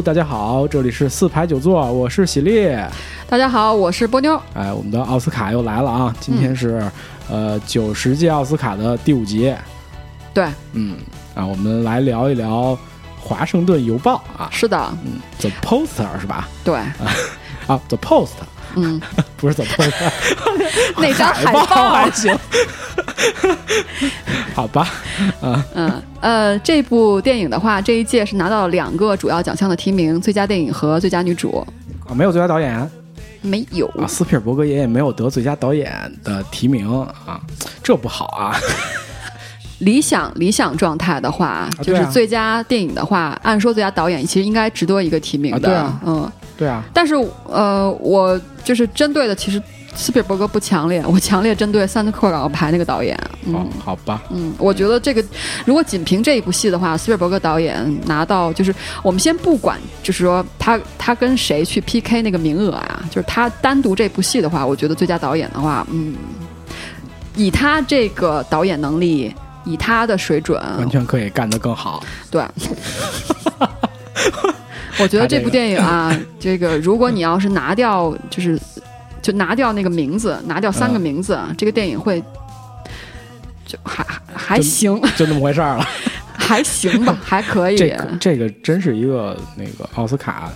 [0.00, 2.74] Hello，大家好，这里是四排九座，我是喜力。
[3.28, 4.40] 大家好，我是波妞。
[4.54, 6.16] 哎，我们的奥斯卡又来了啊！
[6.18, 6.90] 今天是、
[7.28, 9.54] 呃九十届奥斯卡的第五集。
[10.32, 10.96] 对，嗯
[11.34, 12.72] 啊，我们来聊一聊
[13.20, 16.48] 《华盛顿邮报》啊，是的，嗯，The Poster 是吧？
[16.64, 16.76] 对，
[17.68, 18.30] 啊，The Post
[18.76, 19.00] 嗯，
[19.36, 20.10] 不是 The Poster，
[20.96, 21.66] 那张海报。
[21.66, 21.90] 报。
[21.90, 22.36] 还行。
[24.54, 24.88] 好吧，
[25.74, 31.66] 嗯呃，这部电影的话，这一届是拿到了两个主要奖项的提名，最佳电影和最佳女主。
[32.06, 32.90] 啊，没有最佳导演？
[33.42, 35.90] 没有，啊，斯皮尔伯格爷爷没有得最佳导演
[36.22, 36.90] 的提名
[37.26, 37.40] 啊，
[37.82, 38.56] 这不好啊。
[39.78, 46.00] 理想理想状态的话，就是最佳电影的话，按说最佳导演其实应该值得一个提名的，啊对啊。
[46.04, 46.32] 嗯。
[46.60, 47.14] 对啊，但是
[47.48, 49.60] 呃，我就是针对的，其实
[49.94, 53.18] 斯皮尔伯格不强烈，我强烈针对三德克尔排那个导演。
[53.46, 55.24] 嗯、哦，好吧，嗯，我觉得这个
[55.64, 66.14] 如果仅凭这一部戏的话，斯皮尔伯格导演拿到就是我们先不管，就是说他他跟谁去 PK 那个名额啊，就是他单独这部戏的话，我觉得最佳导演的话，嗯，
[67.36, 72.04] 以他这个导演能力，以他的水准，完全可以干得更好。
[72.30, 72.44] 对。
[75.02, 78.58] 我觉得这部电影啊， 这个如果你要是拿掉，就是
[79.22, 82.22] 就拿掉那个名字，拿掉三个嗯名字，这个电影会
[83.66, 85.86] 就还还行，就那么回事儿了。
[86.36, 87.76] 还行吧， 还可以。
[87.76, 90.50] 这个这个真是一个那个奥斯卡，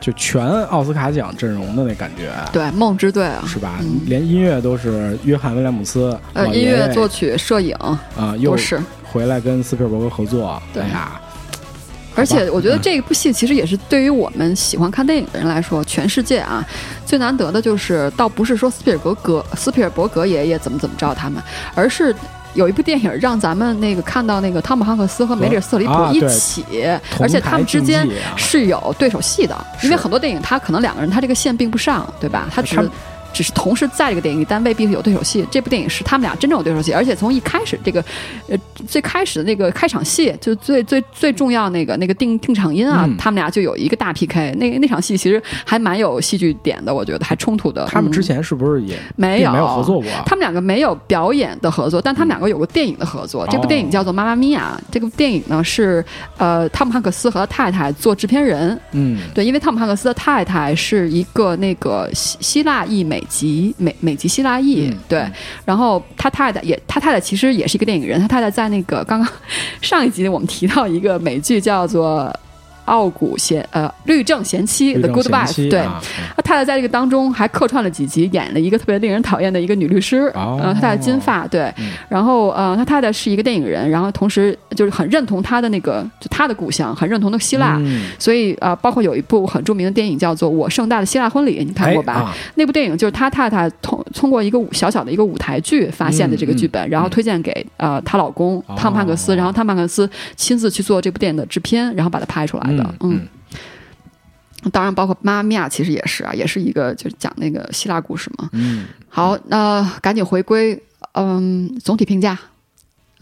[0.00, 3.78] 就全奥斯卡奖阵容的那感觉，对梦之队啊，是吧？
[3.80, 7.74] 嗯连音乐都是约翰威廉姆斯，呃，音乐、作曲、摄影
[8.16, 8.80] 啊、又都是。
[9.02, 10.62] 回来跟斯皮尔伯格合作。
[10.72, 11.20] 对哎呀，
[12.14, 16.64] 而且我觉得嗯这部戏其实也是对于我们喜欢看电影的人来说，全世界啊
[17.06, 21.42] 最难得的就是，倒不是说斯皮尔伯格斯皮尔伯格爷爷怎么怎么着他们，
[21.74, 22.14] 而是。
[22.54, 26.64] 有一部电影让咱们那个看到那个汤姆汉克斯和梅里尔·斯特里普一起，
[27.12, 28.04] 同而且他们之间
[28.36, 32.48] 是有对手戏的，是因为很多电影他可能两个人他这个线并不上，对吧？
[32.52, 32.90] 他只是
[33.32, 35.46] 只是同时在这个电影里，但未必是有对手戏。
[35.50, 38.04] 这部电影是他们俩真正有对手戏，而且从一开始这个，
[38.48, 44.54] 呃，最开始的那个开场戏，就最最最重要那个那个定定场音啊，嗯他们俩就有一个大 PK。
[44.58, 47.84] 那那场戏其实还蛮有戏剧点的，我觉得还冲突的。
[47.84, 50.22] 嗯他们之前是不是也没有没有合作过啊？
[50.26, 53.46] 他们两个没有表演的合作，但他们两个有过电影的合作。
[53.50, 56.04] 这部电影叫做《妈妈咪呀》，这个电影呢是
[56.36, 58.78] 呃汤姆汉克斯和他太太做制片人。
[58.92, 65.30] 嗯，对，因为汤姆汉克斯的太太是一个那个希希腊裔美籍美美籍希腊裔，嗯对，
[65.64, 69.28] 然后他太太也他太太其实也是一个电影人，他太太在那个刚刚
[69.80, 72.34] 上一集我们提到一个美剧叫做。
[72.90, 75.80] 傲骨贤呃律政贤妻律 The Good 贤 Wife，对，
[76.36, 80.30] 他太太在这个当中还客串了几集，演了一个特别令人讨厌的一个女律师。
[80.34, 87.76] 哦呃，他太太金发，对，嗯然后呃，他太太是一个电影人，然后同时就是很认同他的那个就他的故乡，很认同的希腊。
[87.78, 92.14] 嗯所以呃，包括有一部很著名的电影叫做《我盛大的希腊婚礼》，你看过吧？
[92.14, 102.79] 哎啊那部电影就是他太太通通过一个舞小小的一个舞台剧发现的这个剧本，然后推荐给呃她老公哦汤姆汉克斯，然后汤姆汉克斯亲自去做这部电影的制片，然后把它拍出来的。
[103.00, 103.28] 嗯
[104.72, 108.50] 当然包括《妈妈咪呀》其实也是啊，也是一个就是讲那个希腊故事嘛。
[108.52, 110.82] 嗯，好，那、赶紧回归，
[111.14, 112.38] 嗯，总体评价。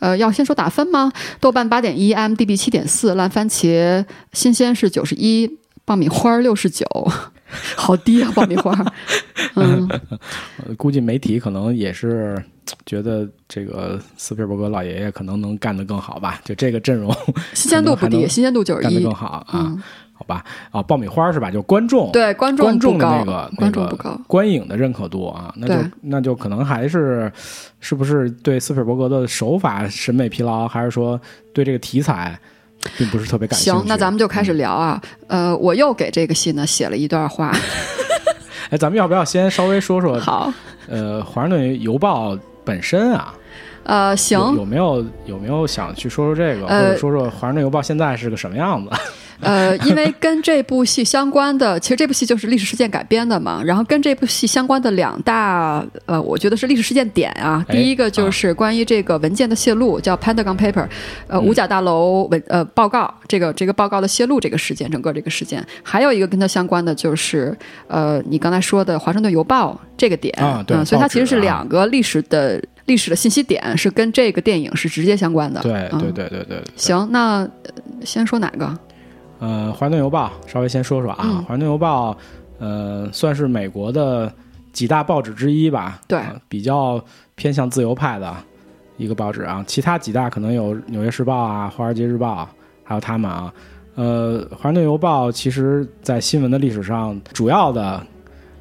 [0.01, 1.13] 呃，要先说打分吗？
[1.39, 6.85] 豆瓣八点一，IMDB 七点四，烂番茄新鲜是九十一，爆米花六十九，
[7.77, 8.73] 好低啊，爆米花。
[9.55, 9.89] 嗯，
[10.67, 12.43] 呃估计媒体可能也是
[12.85, 17.15] 觉得这个斯皮尔伯格老爷爷可能能干得更好吧，就这个阵容
[17.55, 19.15] 新鲜度不低，新鲜度九十一干得更。
[19.15, 19.47] 好啊。
[19.53, 19.83] 嗯，
[20.13, 21.51] 好吧，啊，爆米花是吧？
[21.51, 24.21] 就观众对，观众观众，的那个观众不高。
[24.27, 27.33] 观影的认可度啊，那就那就可能还是
[27.79, 31.21] 是不是对斯皮尔伯格的手法审美疲劳，还是说
[31.55, 32.39] 对这个题材
[32.97, 33.79] 并不是特别感兴趣？
[33.81, 35.01] 行，那咱们就开始聊啊。
[35.27, 37.53] 呃，我又给这个戏呢写了一段话。
[38.71, 40.53] 哎，咱们要不要先稍微说说好，
[40.89, 42.35] 呃《华盛顿邮报》
[42.65, 43.35] 本身啊？
[43.85, 48.91] 呃，行，有有没有有没有想去说说这个，呃或者说说《华盛顿邮报》现在是个什么样子？
[49.43, 53.63] 呃，因为跟这部戏相关的，其实这部戏就是历史事件改编的嘛。
[53.65, 57.65] 然后跟这部戏相关的两大，呃，我觉得是历史事件点啊。
[57.69, 60.89] 哎第一个就是关于这个文件的泄露，叫 Pentagon Paper，
[61.29, 65.65] 呃，嗯五角大楼文呃报告，这个这个报告的泄露这个事件，整个这个事件。
[65.83, 67.57] 还有一个跟它相关的就是，
[67.87, 75.61] 呃，你刚才说的《华盛顿邮报》这个点，啊对嗯，所以它其实是啊两个历史的历史的信息点是跟这个电影是直接相关的。
[75.61, 76.57] 对嗯对对对对。
[76.59, 77.51] 对行，那、呃
[78.05, 78.79] 先说哪个？
[79.39, 82.13] 呃，《华盛顿邮报》稍微先说说啊，嗯华盛顿邮报》
[82.59, 84.33] 呃算是美国的
[84.73, 87.03] 几大报纸之一吧，对呃比较
[87.35, 88.35] 偏向自由派的
[88.97, 89.65] 一个报纸啊。
[89.67, 92.43] 其他几大可能有《纽约时报》啊，《华尔街日报》，
[92.85, 93.53] 还有他们啊。
[93.95, 98.01] 呃，《华盛顿邮报》其实在新闻的历史上主要的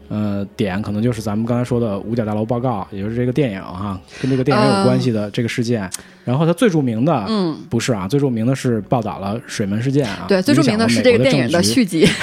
[0.09, 5.89] 呃点，可能就是咱们刚才说的五角大楼报告，也就是这个电影哈，跟这个电影有关系的这个事件。
[6.23, 10.25] 然后它最著名的，嗯，不是啊，最著名的是报道了水门事件啊。
[10.27, 12.07] 对，最著名的是这个电影的续集。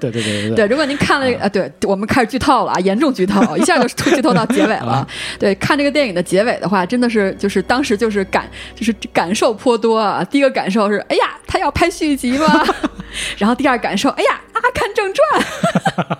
[0.00, 0.66] 对对对对对。
[0.66, 5.06] 如果您看了啊，对我们开始剧透了啊，严重剧透， 一下就剧透到结尾了。
[5.40, 10.24] 对，看这个电影的结尾的话，真的是就是当时就是感就是感受颇多啊。
[10.24, 12.64] 第一个感受是，哎呀，他要拍续集吗？
[13.36, 16.16] 然后第二感受，哎呀，《阿甘正传》。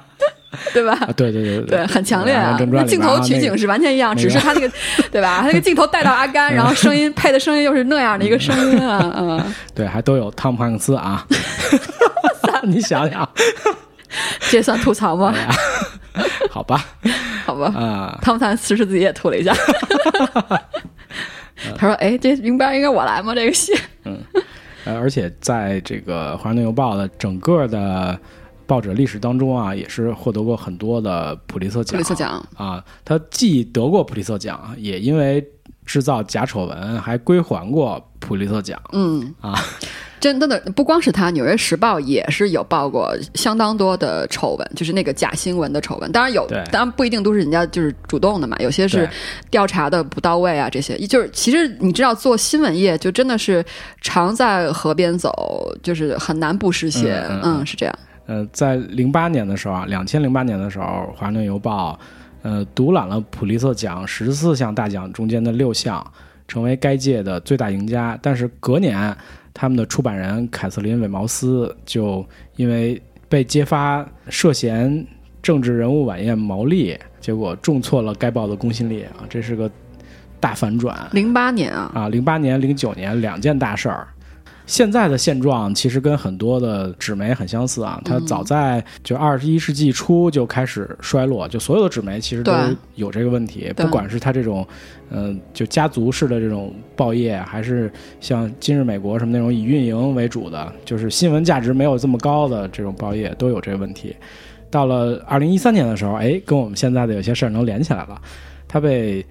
[0.73, 0.97] 对吧？
[1.17, 2.57] 对对对对，很强烈啊！
[2.71, 4.71] 那镜头取景是完全一样，只是他那个，
[5.13, 5.39] 对吧？
[5.43, 11.27] 他那个镜头带到阿甘，然后声音配的声音又是那样的一个声音啊，嗯， 对，还都有汤姆汉克斯啊，
[12.65, 13.29] 你想想，
[14.51, 15.35] 这算吐槽吗？
[16.51, 16.85] 好吧，
[17.45, 19.55] 好吧，啊，汤姆汉克斯是自己也吐了一下，
[21.77, 23.35] 他说：“哎，这应该应该我来吗？
[23.35, 23.73] 这个戏？”
[24.05, 24.19] 嗯，
[24.85, 28.19] 呃，而且在这个《华盛顿邮报》的整个的。
[28.73, 31.93] 报纸历史当中啊，也是获得过很多的普利策奖。
[31.93, 35.47] 普利策奖啊，他既得过普利策奖，也因为
[35.85, 38.81] 制造假丑闻还归还过普利策奖。
[38.93, 39.53] 嗯啊，
[40.19, 46.11] 真的的不光是他，《纽约时报》也是有报过相当多的丑闻，就是那个假新闻的丑闻。
[46.11, 49.07] 当然有，当然不一定都是人家就是主动的嘛，有些是
[49.51, 50.71] 调查的不到位啊。
[50.71, 53.63] 这些就是其实你知道，做新闻业就真的是
[54.01, 55.31] 常在河边走，
[55.83, 57.23] 就是很难不湿鞋。
[57.43, 57.95] 嗯，是这样。
[58.27, 60.85] 呃，在零八年的时候啊，两千零八年的时候，
[61.17, 61.93] 《华盛顿邮报》
[62.43, 66.05] 呃独揽了普利策奖十四项大奖中间的六项，
[66.47, 68.19] 成为该届的最大赢家。
[68.23, 69.17] 但是隔年，
[69.53, 72.25] 他们的出版人凯瑟琳·韦茅斯就
[72.57, 75.05] 因为被揭发涉嫌
[75.43, 79.71] 政治人物晚宴牟利，结果重挫了该报的公信力啊，这是个
[80.39, 81.09] 大反转。
[81.13, 84.07] 零八年啊啊，零八年、零九年两件大事儿。
[84.67, 92.53] 现在的现状其实跟很多的纸媒很相似啊，它早在就二十一世纪初就开始衰落，就所有的纸媒其实都
[92.95, 94.67] 有这个问题，不管是它这种，
[95.11, 104.15] 嗯，就家族式的这种报业，还是像今日美国什么那种以运营为主的，就是新闻价值没有这么高的这种报业，都有这个问题。
[104.71, 108.21] 到了二零一三年的时候，哎，跟我们现在的有些事儿能连起来了，
[108.67, 109.25] 它被。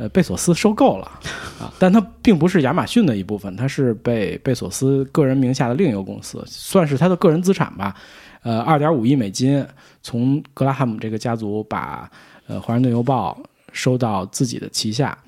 [0.00, 1.04] 呃，贝索斯收购了
[1.60, 7.94] 啊，但它并不是亚马逊的一部分，它是被贝索斯个人名下的另一个公司，算是他的个人资产吧。
[8.42, 9.62] 呃，二点五亿美金
[10.00, 12.10] 从格拉汉姆这个家族把
[12.46, 13.38] 呃《华盛顿邮报》
[13.72, 15.18] 收到自己的旗下，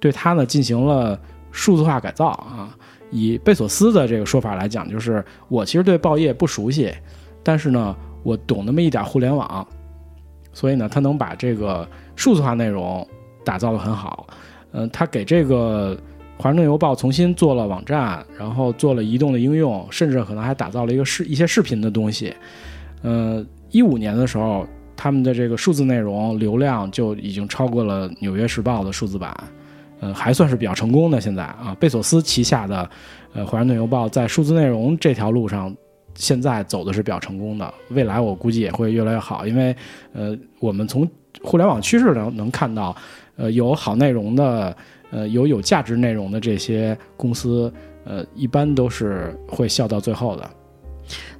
[0.00, 1.20] 对它呢进行了
[1.52, 2.74] 数字化改造啊。
[3.10, 6.90] 以贝索斯的这个说法来讲，就是我其实对报业不熟悉，
[7.42, 9.68] 但是呢，我懂那么一点互联网，
[10.54, 11.86] 所以呢，他能把这个
[12.16, 13.06] 数字化内容。
[13.44, 14.26] 打造的很好，
[14.72, 15.96] 嗯，他给这个
[16.42, 22.34] 《华盛顿邮报》重新做了网站，然后做了移动的应用，甚至可能还打造了一个视一些视频的东西。
[23.02, 29.32] 呃，一五年的时候，他们的这个数字内容流量就已经超过了《纽约时报》的数字版，
[30.00, 31.20] 呃，还算是比较成功的。
[31.20, 32.90] 现在啊，贝索斯旗下的
[33.32, 35.72] 呃《华盛顿邮报》在数字内容这条路上，
[36.14, 37.72] 现在走的是比较成功的。
[37.90, 39.76] 未来我估计也会越来越好，因为
[40.12, 41.08] 呃，我们从
[41.42, 42.96] 互联网趋势能能看到。
[43.36, 44.76] 呃，有好内容的，
[45.10, 47.72] 呃，有有价值内容的这些公司，
[48.04, 50.50] 呃，一般都是会笑到最后的。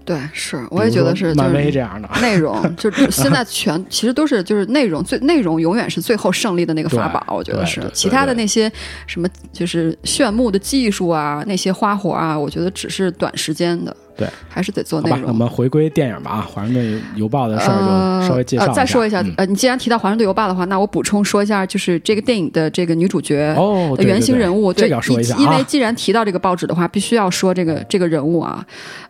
[0.04, 7.80] 对，是，我也觉得是漫威这样的内容，就是现在全其实都是就是内容最内容永远是最后胜利的那个法宝，我觉得是。
[7.94, 8.70] 其他的那些
[9.06, 13.96] 什么就是炫目的技术啊，那些花活啊，我觉得只是短时间的。
[14.16, 15.28] 对，还是得做内容。
[15.28, 18.72] 我们回归电影吧啊，《华盛顿邮报》的事儿就稍微介绍。
[18.72, 28.64] 再说一下，呃，你既然提到《华盛顿邮报》的话，那我补充说一下，就是这个电影的这个女主角哦，原型人物，这要说一下因为既然提到这个报纸的话，必须要说这个这个人物啊。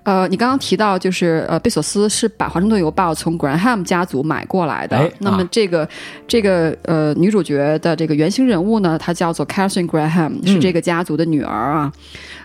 [0.04, 5.10] 呃，你刚刚提到就是呃，贝索斯是把《华盛顿邮报》从 Graham 家族买过来的。
[5.20, 5.88] 那么这个
[6.28, 11.92] 这个呃女主角的这个原型人物呢，她叫做 Catherine Graham，是这个家族的女儿啊。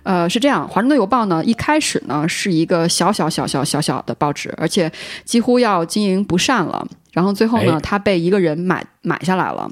[0.09, 4.91] 呃，是这样，《华盛顿邮报》呢，一开始呢是一个小小小小小小的报纸，而且
[5.23, 6.83] 几乎要经营不善了。
[7.13, 9.69] 然后最后呢，它被一个人买买下来了，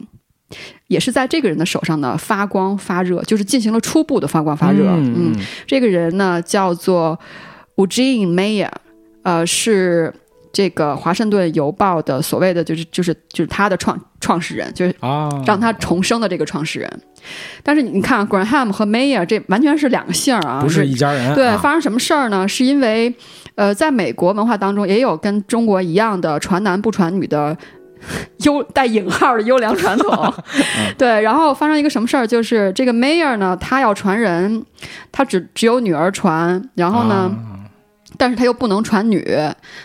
[0.86, 4.91] 也是在这个人的手上呢发光发热，就是进行了初步的发光发热。
[4.91, 7.20] 嗯，这个人呢叫做
[7.75, 8.70] Eugene Mayer，
[9.24, 10.13] 呃，是
[10.58, 17.02] 这个《华盛顿邮报》的所谓的就是就是就是他的创创始人，就是啊让他重生的这个创始人。
[17.62, 21.36] 但是你看，Graham 和 Mayer 这完全是两个姓儿啊，不是一家人。
[21.36, 22.48] 对，发生什么事儿呢？
[22.48, 23.14] 是因为，
[23.54, 27.56] 呃，在美国文化当中也有跟中国一样的传男不传女的
[28.40, 30.34] 优带引号的优良传统。
[30.98, 32.26] 对，然后发生一个什么事儿？
[32.26, 34.66] 就是这个 Mayer 呢，他要传人，
[35.12, 37.32] 他只只有女儿传，然后呢，
[38.18, 39.22] 但是他又不能传女，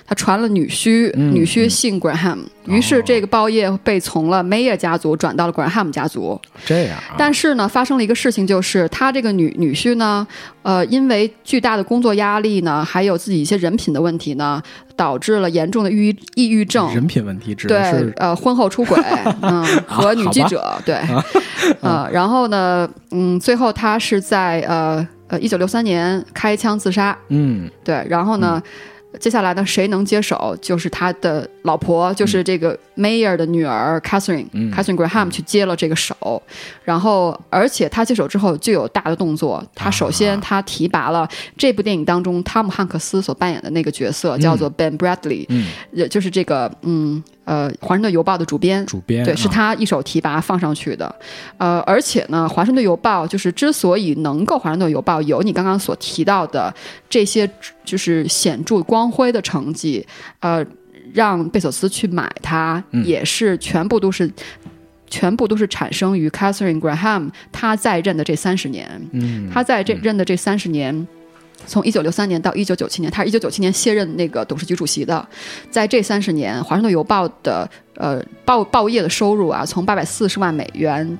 [0.06, 6.40] 他传了女婿，女婿姓 Graham，于是这个报业被从了 Mayer 家族转到了 Graham 家族。
[6.64, 10.26] 这样，但是呢，发生了一个事情，就是他这个女女婿呢，
[10.62, 14.62] 呃，因为巨大的工作压力呢，还有自己一些人品的问题呢，
[14.94, 16.94] 导致了严重的抑郁抑郁症。
[16.94, 17.76] 人品问题，对，
[18.16, 18.96] 呃，婚后出轨，
[19.42, 20.96] 嗯，和女记者，对，
[21.80, 25.06] 呃，然后呢，嗯，最后他是在呃。
[25.32, 27.16] 呃，一九六三年开枪自杀。
[27.28, 28.62] 嗯，对，然后呢，
[29.18, 30.54] 接下来呢，谁能接手？
[30.60, 36.42] 就是他的老婆，就是这个 Mayer 的女儿 Catherine，Catherine Graham 去接了这个手。
[36.84, 39.64] 然后，而且他接手之后就有大的动作。
[39.74, 45.48] 他首先他提拔了这部电影当中汤姆汉克斯所扮演的那个角色，叫做 Ben Bradley，
[45.92, 47.24] 也就是这个嗯。
[47.44, 51.12] 呃，《华盛顿邮报》的主编，主编对，是他一手提拔放上去的。
[51.58, 56.72] 呃，而且呢，《华盛顿邮报》就是之所以能够《华盛顿邮报》有你刚刚所提到的
[57.10, 57.48] 这些
[57.84, 60.06] 就是显著光辉的成绩，
[60.38, 60.64] 呃，
[61.12, 64.30] 让贝索斯去买它，也是全部都是
[65.08, 68.88] 全部都是产生于 Catherine Graham 他在任的这三十年。
[69.10, 71.06] 嗯，他在这任的这三十年。
[71.66, 75.26] 从一九六三年到一九九七年，他是一九九七年卸任那个董事局主席的。
[75.70, 81.18] 在这三十年，《华盛顿邮报》的呃报报业的收入啊，从八百四十万美元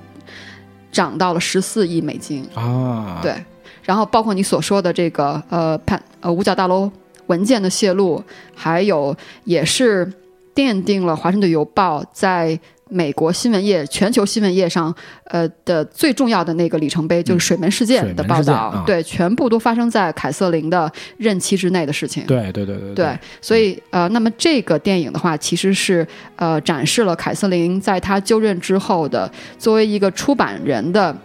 [0.91, 3.21] 涨到了十四亿美金啊。
[3.23, 3.35] 对，
[3.83, 6.91] 然后包括你所说的这个呃判呃五角大楼
[7.29, 8.23] 文件的泄露，
[8.55, 10.13] 还有也是
[10.55, 12.59] 奠定了《华盛顿邮报》在。
[12.93, 14.95] 美国新闻业、全球新闻业上，
[15.25, 22.25] 呃的最重要的那个里程碑就是水门事件的报道，对，全部都发生在凯瑟琳的任期之内的事情。
[22.27, 23.19] 对对对对对。
[23.41, 26.07] 所以呃，那么这个电影的话，其实是
[26.37, 31.17] 呃展示了凯瑟琳在她就任之后的作为一个出版人的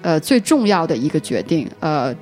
[0.00, 2.14] 呃最重要的一个决定呃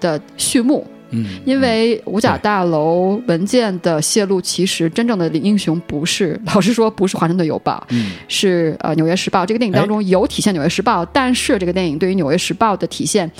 [0.00, 0.86] 的序幕。
[1.10, 7.84] 嗯，因为五角大楼文件的泄露，其实真正的英雄不是，老实说不是《华盛顿邮报》，
[8.28, 9.42] 是呃《纽约时报》。
[9.46, 13.30] 这个电影当中有体现《纽约时报》，但是这个电影对于《纽约时报》的体现，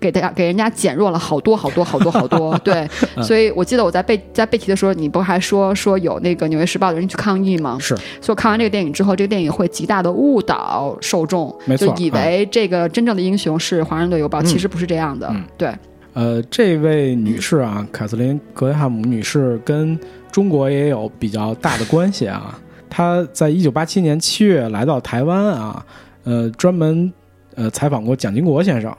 [0.00, 2.56] 给大家给人家减弱了好多好多好多好多。
[2.64, 2.88] 对，
[3.22, 7.76] 所以我记得我在背在背题的时候，你不还说说有那个《纽约时报》的人去抗议吗？
[7.80, 15.30] 是，所以看完这个电影之后，这个电影会极大的误导受众，就以为这个真正的英雄是《华盛顿邮报》，其实不是这样的。
[15.58, 15.74] 对。
[16.12, 19.98] 呃，这位女士啊，凯瑟琳·格雷汉姆女士跟
[20.32, 22.60] 中国也有比较大的关系啊。
[22.88, 25.86] 她在一九八七年七月来到台湾啊，
[26.24, 27.12] 呃，专门
[27.54, 28.92] 呃采访过蒋经国先生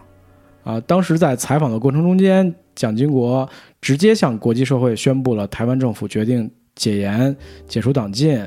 [0.63, 0.79] 啊。
[0.87, 3.47] 当时在采访的过程中间，蒋经国
[3.81, 7.35] 直接向国际社会宣布了台湾政府决定解严、
[7.67, 8.41] 解除党禁、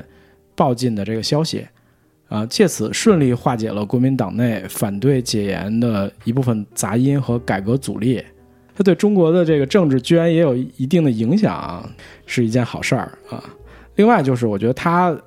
[0.55, 1.63] 报禁的这个消息
[2.27, 8.23] 啊，借此顺利化解了国民党内反对解严的一部分杂音和改革阻力。
[8.75, 11.89] 他对中国的这个政治居然也有一定的影响，
[12.25, 13.41] 是一件好事儿啊。
[13.95, 15.17] 另外就是，我觉得他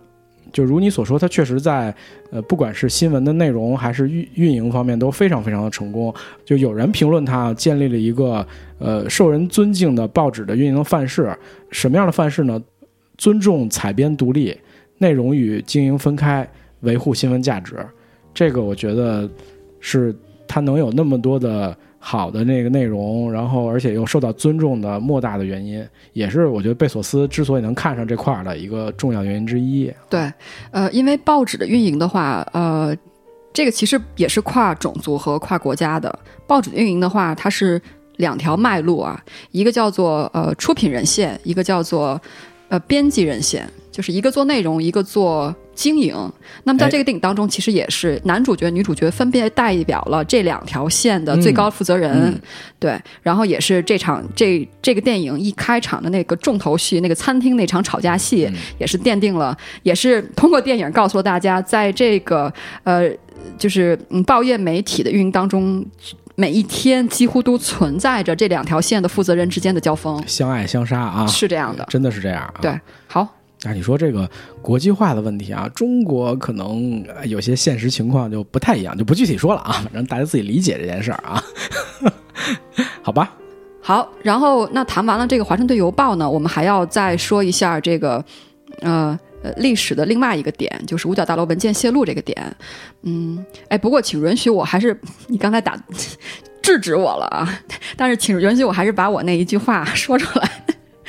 [0.52, 1.95] 就如你所说，他确实在
[2.31, 6.14] 呃，不管是新闻的内容还是运运营方面都非常非常的成功。
[6.45, 8.47] 就有人评论他建立了一个
[8.78, 11.35] 呃受人尊敬的报纸的运营范式。
[11.71, 12.62] 什么样的范式呢？
[13.17, 14.55] 尊重采编独立，
[14.99, 16.47] 内容与经营分开，
[16.81, 17.75] 维护新闻价值。
[18.35, 19.26] 这个我觉得
[19.81, 20.14] 是
[20.47, 21.75] 他能有那么多的。
[21.99, 29.93] 好的那个内容，然后而且又受到尊重的莫大的原因，也是我觉得贝索斯之所以能看上这块儿的一个重要原因之一。
[30.09, 30.33] 对，
[30.71, 32.97] 呃，因为报纸的运营的话，呃，
[33.52, 36.17] 这个其实也是跨种族和跨国家的。
[36.47, 37.81] 报纸运营的话，它是
[38.17, 42.21] 两条脉络啊，一个叫做呃出品人线，一个叫做
[42.69, 45.55] 呃编辑人线，就是一个做内容，一个做。
[45.78, 46.12] 经营，
[46.64, 52.37] 那么在这个电影当中，其实也是男主角、女主角分别代表了这两条线的最高负责人，
[52.80, 63.08] 对，然后也是这场这这个电影一开场的那个重头戏，那个餐厅那场吵架戏，也是奠定了，也是通过电影告诉了大家，在这个呃，
[63.56, 65.87] 就是嗯报业媒体的运营当中，
[66.35, 72.54] 每一天几乎都存在着这两条线的负责人之间的交锋，相爱相杀啊，是这样的，真的是这样，啊。
[72.61, 73.38] 对，好。
[73.62, 74.29] 那你说这个
[74.62, 81.43] 国际化的问题啊，中国可能有些现实情况就不太一样，就不具体说了啊，让大家自己理解这件事儿啊，
[83.03, 83.35] 好吧？
[83.81, 88.25] 好，然后那谈完了这个《华盛顿邮报》呢，我们还要再说一下这个
[88.81, 92.57] 呃呃历史的另外一个点，就是五角大楼文件泄露这个点。
[93.03, 95.77] 嗯，哎，不过请允许我还是你刚才打
[96.62, 97.61] 制止我了啊，
[97.97, 100.49] 但是请允许我还是把我那一句话说出来。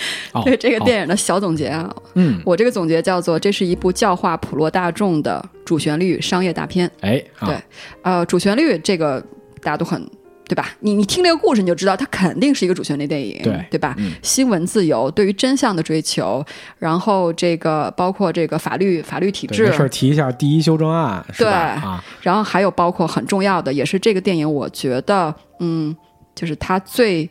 [0.46, 6.90] 对这个电影的小总结啊，嗯，我这个总结叫做：这是一部教化普罗大众的主旋律商业大片。
[7.02, 7.56] 哎，对，
[8.02, 9.20] 呃，主旋律这个
[9.62, 10.02] 大家都很
[10.48, 10.70] 对吧？
[10.80, 13.94] 你你听这个故事，你就知道它肯定是一个主旋律电影，对对吧？
[14.00, 16.44] 嗯新闻自由，对于真相的追求，
[16.80, 21.24] 然后这个包括这个法律法律体制对没，事儿提一下第一修正案？
[21.38, 25.96] 对啊，然后还有包括很重要的，也是这个电影，我觉得，嗯，
[26.34, 27.30] 就是它最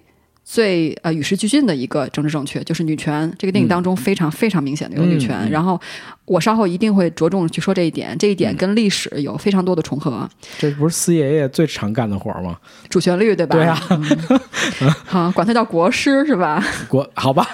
[0.50, 3.30] 最呃与时俱进的一个政治正确，就是女权。
[3.38, 5.46] 这个电影当中非常非常明显的有女权。
[5.50, 5.78] 然后
[6.24, 10.26] 我稍后一定会着重去说这一点，这一嗯点跟历史有非常多的重合。
[10.58, 12.56] 这不是四爷爷最常干的活儿吗？
[12.88, 13.56] 主旋律对吧？
[13.56, 16.64] 对啊嗯好，管他叫国师是吧？
[16.88, 17.46] 国好吧，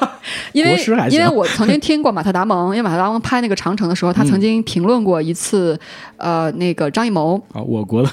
[0.53, 5.77] 因为国师还行因为我曾经听过马特达蒙，因为马特达蒙拍那个《长城》的时候，他曾经评论过一次，
[6.17, 8.09] 呃，那个张艺谋，啊，我国的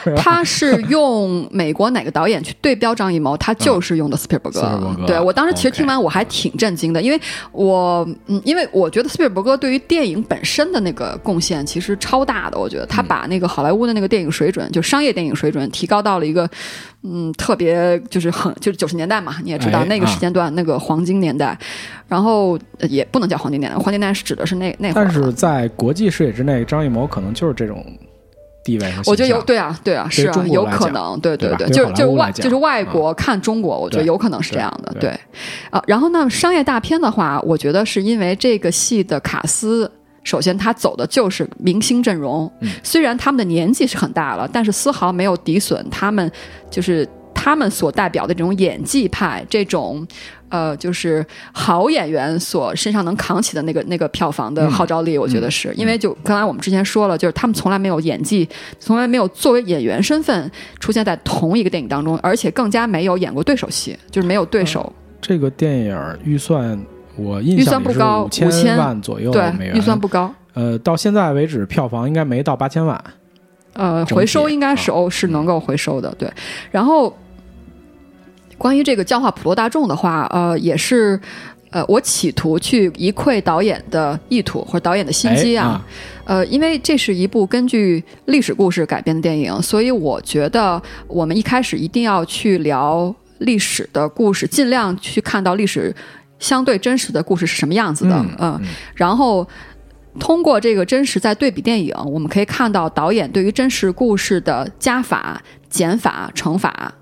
[0.16, 4.60] 他是用美国哪个导演去对标张艺谋，他就是用的斯皮尔伯格。
[4.60, 7.20] 斯皮尔伯格对我当时其实听完我还挺震惊的，因为
[7.52, 16.48] 我嗯，因为我觉得斯皮尔伯格对于电影本身的那个贡献其实超大的，我觉得他把那个好莱坞的那个电影水准，就商业电影水准提高到了一个
[17.02, 21.56] 嗯特别就是很 就是九十年代嘛，你也知道、哎那个时间段、那个黄金年代，
[22.08, 25.12] 然后呃也不能叫黄金年代，黄金年代是指的是那那会儿但。
[25.12, 27.84] 是在国际视野之内，张艺谋可能就是这种
[28.64, 35.20] 地位和我觉得有对啊，对啊，是啊，有可能，对对，对就是就是外就是外国看中国，我觉得有可能是这样的，对对
[35.70, 35.82] 啊。
[35.86, 39.90] 然后呢，商业大片的话，我觉得是因为这个戏的卡斯。
[40.24, 46.32] 首先，他走的就是明星阵容，嗯虽然他们的年纪是很大了，但是丝毫没有抵损他们
[46.70, 50.06] 就是他们所代表的这种演技派，这种
[50.54, 64.92] 呃，就是好演员所身上能扛起的那个那个票房的号召力，我觉得是、因为就刚才我们之前说了，就是他们从来没有演技，从来没有作为演员身份出现在同一个电影当中，而且更加没有演过对手戏，就是没有对手。
[65.20, 66.80] 这个电影预算，
[67.16, 70.32] 我印预算不高五5000万左右对预算不高。
[70.52, 73.02] 呃，到现在为止票房应该没到八千万。
[73.72, 76.32] 呃，回收应该是啊哦，是能够回收的，对。
[76.70, 77.12] 然后
[78.64, 81.20] 关于这个教化普罗大众的话，呃，也是
[81.68, 85.84] 呃，我企图去一窥导演的意图或者导演的心机哎啊。
[86.24, 95.94] 呃，因为这是一部根据历史故事改编的电影，所以我觉得我们一开始一定要去聊历史的故事，尽量去看到历史
[96.38, 98.60] 相对真实的故事是什么样子的，嗯嗯。
[98.94, 99.46] 然后。
[100.20, 106.94] 通过这个真实再对比电影，我们可以看到导演对于真实故事的加法、减法、乘法，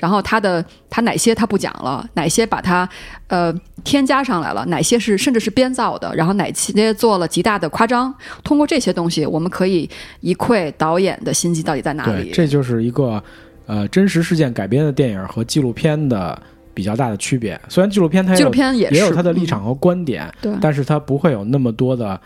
[0.00, 2.88] 然后他的他哪些他不讲了，哪些把它
[3.28, 8.12] 呃添加上来了，哪些是甚至是编造的，然后哪些做了极大的夸张。
[8.42, 9.88] 通过这些东西，我们可以
[10.20, 12.30] 一窥导演的心机到底在哪对，里。
[12.30, 13.22] 这就是一个
[13.66, 16.40] 呃真实事件改编的电影和纪录片的
[16.72, 17.60] 比较大的区别。
[17.68, 22.18] 虽然纪录片它也纪有录片也也有它的立场和观点，对但是它不会有那么多的，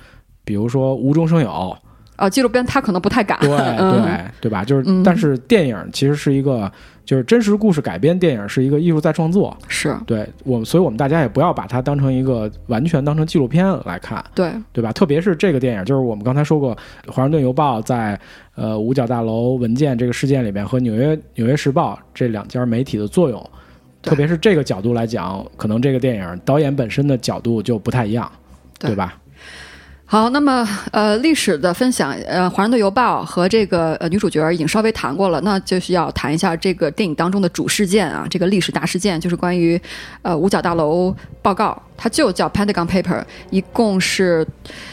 [0.45, 1.77] 比如说无中生有，
[2.17, 3.39] 呃，纪录片他可能不太敢。
[3.41, 4.65] 对嗯对对吧？
[4.65, 6.71] 就是，嗯但是电影其实是一个，
[7.05, 9.57] 就是真实故事改编电影是一个艺术再创作。
[9.69, 14.93] 是对我们，所以我们大家也不要把它当成一个完全当成纪录片来看，对对吧？
[14.93, 16.75] 特别是这个电影，就是我们刚才说过，
[17.11, 18.19] 《华盛顿邮报》在
[18.55, 23.51] 呃五角大楼文件这个事件里面和纽约《纽约时报》这两家媒体的作用，
[24.03, 28.31] 特别是这个角度来讲，可能这个电影导演本身的角度就不太一样，
[28.79, 29.15] 对对吧？
[30.07, 39.81] 好，那么呃，历史的分享，呃，《华盛顿邮报》和这个呃女主角已经稍微谈过了，那就是要谈一下这个电影当中的主事件啊，这个历史大事件，就是关于
[40.21, 44.47] 呃五角大楼报告，它就叫 Pentagon Paper，一共是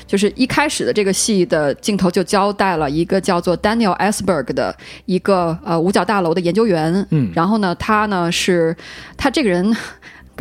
[0.07, 8.75] 就是一开始的这个戏的镜头就交代了一个叫做 Daniel Ellsberg 的一个呃五角大楼的研究员，嗯然后呢，他呢是
[9.17, 9.75] 他这个人。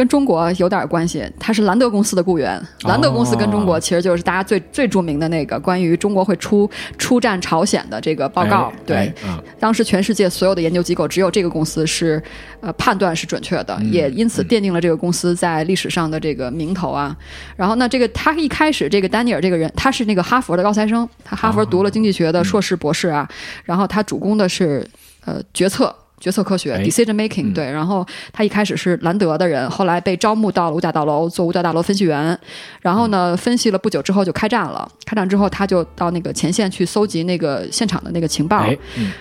[0.01, 2.59] 跟中国有点关系，他是兰德公司的雇员。
[2.85, 8.73] 兰德公司跟中国其实就是大家最最著名的那个关于中国会出出战朝鲜的这个报告。
[8.73, 9.13] 哎对，
[9.59, 12.23] 当时全世界所有的研究机构，只有这个公司是
[12.63, 17.15] 呃判断是准确的，嗯也因此奠定了这个公司在历史上的这个名头啊。
[17.55, 23.29] 然后呢，这个他一开始这个丹尼尔这个人，他是那个哈佛的高材生，他哈佛读了经济学的硕士、博士啊，
[23.65, 24.89] 然后他主攻的是
[25.27, 25.95] 呃决策。
[26.20, 26.85] 决策科学哎。
[26.85, 27.54] （decision making）、嗯。
[27.54, 32.38] 对，然后他一开始是兰德的人，后来被招募到了五角大楼做五角大楼分析员，
[32.80, 34.88] 然后呢，分析了不久之后就开战了。
[35.04, 38.64] 开战之后，他就到那个前线去搜集那个现场的那个情报，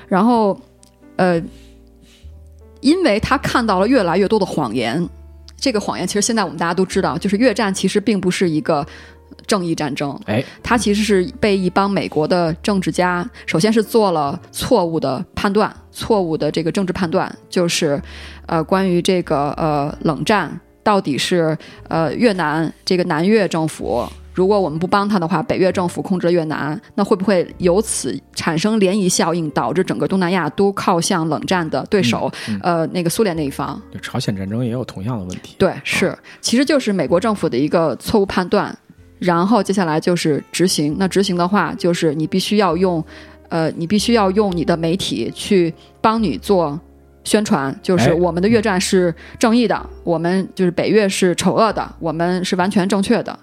[0.07, 0.55] 然后，
[1.15, 1.41] 呃，
[2.81, 5.07] 因为他看到了越来越多的谎言，
[5.57, 8.85] 这个谎言其实现在我们大家都知道，就是越战其实并不是一个
[9.47, 18.01] 正义战争，哎，它其实是被一帮美国的政治家，首先是做了错误的判断，错误的这个政治判断，就是
[18.45, 21.57] 呃关于这个呃冷战到底是
[21.89, 24.07] 呃越南这个南越政府。
[24.33, 32.31] 如果我们不帮他的话，北越政府控制了越南，那会不会由此产生涟漪效应，导致整个东南亚都靠向冷战的对手，
[32.61, 33.81] 呃，那个苏联那一方？
[33.91, 35.55] 对，朝鲜战争也有同样的问题。
[35.57, 38.73] 对，是，其实就是美国政府的一个错误判断，
[39.17, 40.95] 然后接下来就是执行。
[40.97, 43.03] 那执行的话，就是你必须要用，
[43.49, 46.79] 呃，你必须要用你的媒体去帮你做。
[47.25, 53.37] 宣传就是我们的越战是正义的，我们就是北越是丑恶的，我们是完全正确的。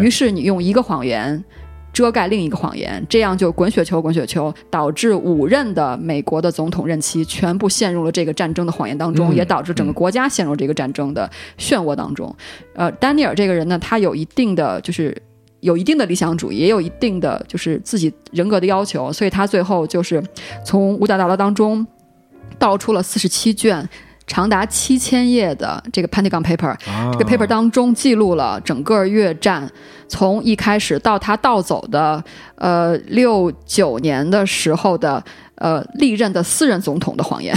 [0.00, 1.44] 于是你用一个谎言
[1.92, 12.34] 遮盖另一个谎言，这样就滚雪球滚雪球，导致五任的美国的总统任期全部陷入了这个战争的谎言当中，也导致整个国家陷入这个战争的漩涡当中。
[12.74, 15.16] 呃，丹尼尔这个人呢，他有一定的就是
[15.60, 20.22] 有一定的理想主义，也有一定的就是自己人格的要求，所以他最后就是
[20.64, 21.86] 从五角大楼当中。
[22.58, 23.88] 道出了四十七卷，
[24.26, 26.76] 长达七千页的这个 Pentagon Paper，
[27.12, 29.70] 这个 paper 当中记录了整个越战
[30.08, 32.20] 从一开始到他盗走的
[32.56, 35.22] 呃六九年的时候的
[35.54, 37.56] 呃历任的四任总统的谎言。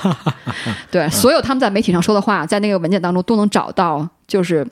[0.90, 4.66] 对， 所有他们在媒体上说的话，在那个文件当中都能找到，就是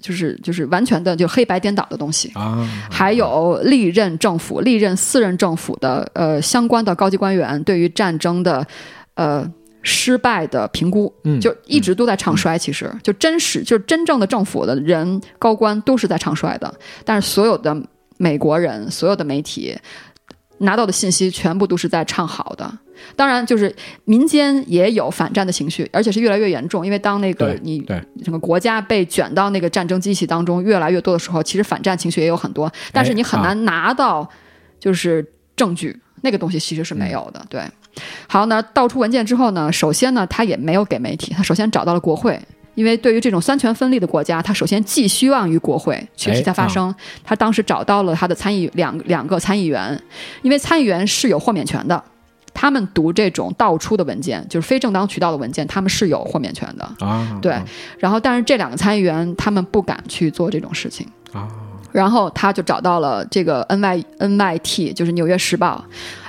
[0.00, 2.58] 就是就是完全的就黑白颠倒的东西啊。
[2.90, 8.66] 还有历任政府、历任四任政府的呃相关的高级官员对于战争的。
[9.14, 9.44] 呃，
[9.82, 12.56] 失败的评估，就一直都在唱衰。
[12.56, 16.72] 其实，就真实，就是真正的政府的人高官都是在唱衰的。
[17.04, 17.76] 但是，所有的
[18.16, 19.76] 美国人，所有的媒体
[20.58, 22.70] 拿到的信息，全部都是在唱好的。
[23.14, 26.84] 当然，就是民间也有反战的情绪，而且是越来越严重。
[26.84, 27.78] 因为当那个你
[28.24, 32.70] 整个国家被卷到那个战争机器当中越来越多的时候，其实反战情绪也有很多。
[32.92, 34.28] 但是你很难拿到
[34.80, 37.44] 就是证据，那个东西其实是没有的。
[37.48, 37.62] 对。
[38.28, 39.72] 好，那盗出文件之后呢？
[39.72, 42.40] 首先呢，他也没有给媒体，他首先找到了国会，
[42.78, 46.94] 因为对于这种三权分立的国家，他首先寄希望于国会去替他发声。
[47.24, 50.00] 他当时找到了他的参议两两个参议员，
[50.42, 52.00] 因为参议员是有豁免权的，
[52.54, 57.36] 他们读这种盗出的文件，就是非正当渠道的文件，他们是有豁免权的啊。
[57.42, 57.60] 对，
[57.98, 61.48] 然后但是这两个参议员他们不敢去做这种事情啊。
[61.90, 65.84] 然后他就找到了这个 N Y N Y T，就是《纽约时报》。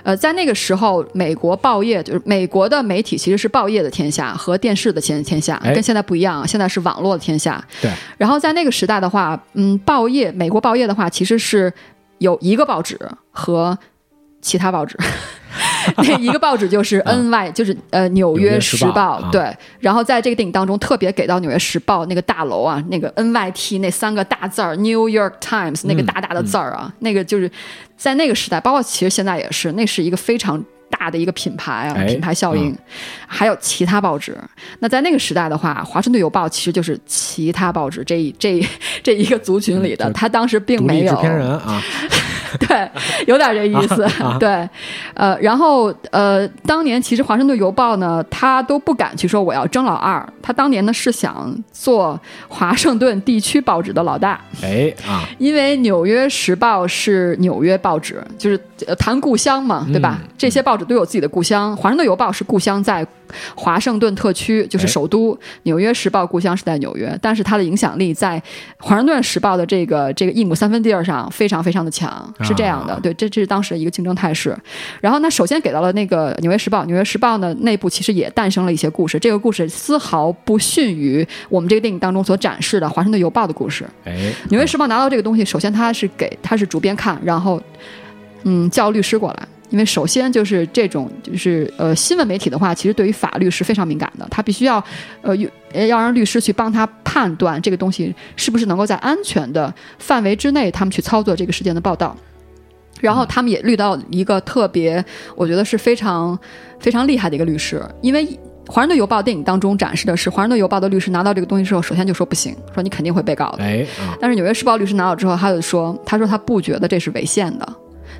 [0.10, 7.64] 呃，在那个时候，美国报业就是美国的媒体其实是报业的天下和电视的天天下，跟现在不一样，现在是网络的天下。
[7.80, 7.92] 对。
[8.18, 11.72] 然后在那个时代的话，嗯，报业美国报业的话，其实是
[12.18, 13.78] 有一个报纸和
[14.42, 14.98] 其他报纸。
[15.98, 19.56] 那一个报纸就是 N Y，就是呃《纽约时报》对。
[19.80, 27.50] 然后在这个电影当中，特别给到《纽约时报》那个大楼啊，那个 N Y T 那三个大字儿，New York Times 那个大大的字儿啊，那个就是
[27.98, 32.76] 在那个时代，包括其实现在也是，那是一个非常大的一个品牌啊，品牌效应。
[33.28, 34.36] 还有其他报纸，
[34.80, 38.66] 那在那个时代的话，《华盛顿邮报》其实就是其他报纸这这
[39.04, 41.22] 这一个族群里的，他当时并没有。
[41.22, 41.82] 人啊。
[42.68, 42.90] 对，
[43.28, 44.08] 有点这意思。
[44.40, 44.68] 对，
[45.14, 50.28] 呃，然后呃，当年其实《华盛顿邮报》呢，他都不敢去说我要争老二。
[50.42, 54.42] 他当年呢是想做华盛顿地区报纸的老大。
[54.64, 58.60] 哎啊，因为《纽约时报》是纽约报纸，就是
[58.98, 60.18] 谈故乡嘛，对吧？
[60.36, 63.06] 这些报纸都有自己的故乡，《华盛顿邮报》是故乡在。
[63.54, 68.40] 华盛顿特区就是首都，《纽约时报》故乡是在纽约，但是它的影响力在
[68.80, 73.00] 《华盛顿时报》的这个这个一亩三分地儿上非常非常的强，是这样的。
[73.02, 74.58] 对，这这是当时的一个竞争态势。
[75.00, 83.86] 然后，那首先给到了那个《纽约时报》，《纽约时报》呢内部其实也诞生了一些故事，这个故事丝毫不逊于我们这个电影当中所展示的《华盛顿邮报》的故事。
[84.06, 84.12] 哎，
[84.50, 87.62] 《纽约时报》拿到这个东西，首先他是给他是主编看，然后
[88.42, 89.48] 嗯叫律师过来。
[89.70, 94.84] 因为首先就是这种就是呃新闻媒体的话，其实对于法律是非常敏感的，他必须要
[95.22, 95.36] 呃
[95.88, 102.16] 要让律师去帮他判断这个东西是不是能够在安全的范围之内，他们去操作这个事件的报道。
[103.00, 105.04] 然后他们也遇到一个特别，
[105.36, 106.38] 我觉得是非常
[106.80, 108.26] 非常厉害的一个律师，因为
[108.68, 113.64] 《华盛顿邮报》电影当中展示的是《华盛顿邮报》的律师拿到这个东西之后，首先就说不行，说你肯定会被告的。
[113.64, 113.86] 哎，
[114.20, 117.74] 但是《纽约时报》律师拿到之后，他就说，他说他不觉得这是违宪的。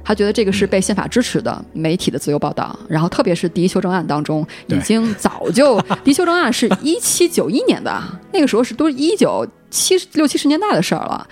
[0.04, 8.02] 他觉得这个是被宪法支持的媒体的自由报道，然后特别是第一修正案当中，已经早就 第一修正案是一七九一年的，
[8.34, 11.28] 那个时候是都一九七六七十年代的事儿了。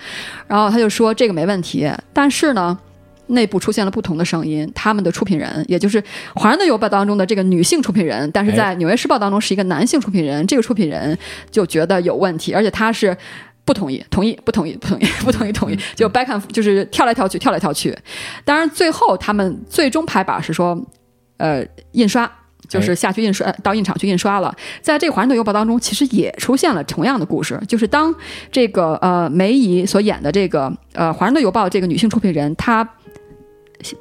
[0.46, 2.78] 然后他就说这个没问题，但是呢，
[3.28, 6.00] 内部出现了不同的声音，他们的出品人，也就是
[6.34, 11.16] 《华盛顿邮报》当中的这个女性出品人，但是在《纽约时报》当中是一个男性出品人，这个出品人
[11.50, 13.16] 就觉得有问题，而且他是。
[13.68, 17.94] 不同意，同意，不同意，不同意，不同意，同意，就 back and 就是跳来跳去，跳来跳去。
[18.42, 20.74] 当然，最后他们最终拍板是说，
[21.36, 22.30] 呃，印刷
[22.66, 24.56] 就是下去印刷到印厂去印刷了。
[24.80, 28.14] 在这个《华盛顿邮报》当中，其实也出现了同样的故事，就是当
[28.50, 32.88] 这个呃梅姨所演的这个呃《华盛顿邮报》这个女性出品人，她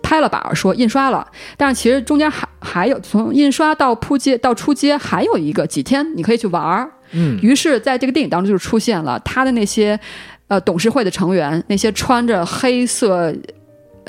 [0.01, 1.27] 拍了板儿说印刷了，
[1.57, 6.89] 但是其实中间还还有从印刷到铺街到出街还有一个几天你可以去玩儿。
[7.11, 9.99] 嗯，于是在这个电影当中就出现了他的那些
[10.47, 13.33] 呃董事会的成员，那些穿着黑色。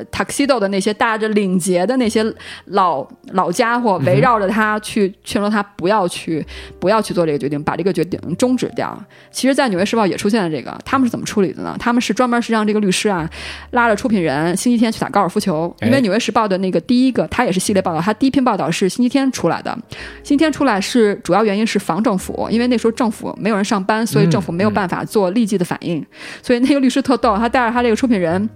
[0.06, 2.24] Tuxedo 的那些大着领结的那些
[2.66, 6.44] 老老家伙围绕着他去劝说他不要去
[6.78, 8.98] 不要去做这个决定，把这个决定终止掉。
[9.30, 11.76] 其实，在《纽约时报》也出现了这个，他们是怎么处理的呢？
[11.78, 13.28] 他们是专门是让这个律师啊
[13.70, 19.76] 拉着出品人星期天去打高尔夫球，因为《纽约时报》的那个第一个，他也是系列报道，他第一篇报道是星期天出来的。
[20.22, 26.04] 星期天出来是主要原因是防政府，因为那时候政府没有人上班，所以政府没有办法做立即的反应。
[26.42, 28.48] 所以那个律师特逗，他带着他这个出品人。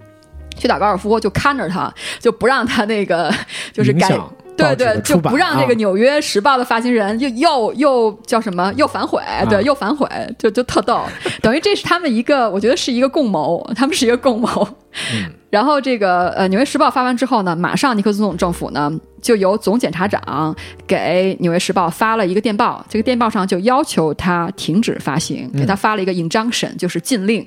[0.57, 3.33] 去打高尔夫就看着他，就不让他那个
[3.71, 4.07] 就是改，
[4.55, 11.03] 对对，就不让这个《纽约时报》的发行人又又又叫什么又反悔，对，又反悔，就就特逗，
[11.41, 14.67] 等于这是他们一个，我觉得是一个共谋，他们是一个共谋。
[15.49, 20.55] 然后这个呃，《纽约时报》发完之后呢，马上尼克松总统政府呢就由总检察长
[20.87, 27.45] 给《纽约时报》发了一个电报，这个电报上就要求他停止发行，给他发了一个 injunction，就是禁令。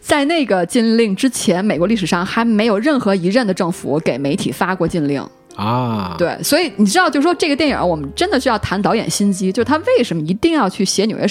[0.00, 5.24] 在那个禁令之前，美国历史上还没有任何一任的政府给媒体发过禁令。
[5.56, 11.26] 啊，对，所以你知道，就是说这个电影，我们真的需要谈导演心机，就是他为什么一定要去写纽约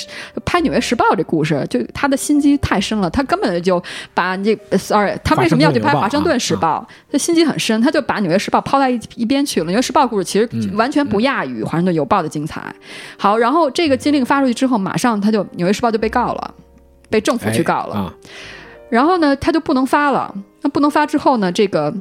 [0.45, 3.81] 拍《纽约时报》这故事，就他的心机太深了，他根本就
[4.13, 6.87] 把这，sorry，他为什么要去拍《华盛顿时报》？
[7.11, 9.65] 他心机很深，他就把《纽约时报》抛在一一边去了。
[9.67, 12.61] 《纽约时报》故事其实完全不亚于《华盛顿邮报》的精彩。
[13.17, 16.53] 好，然后这个禁令发出去之后，马上他就《纽约时报》就被告了，
[17.09, 18.13] 被政府去告了。
[18.89, 20.31] 然后呢，他就不能发了。
[20.61, 21.91] 那不能发之后呢，这个。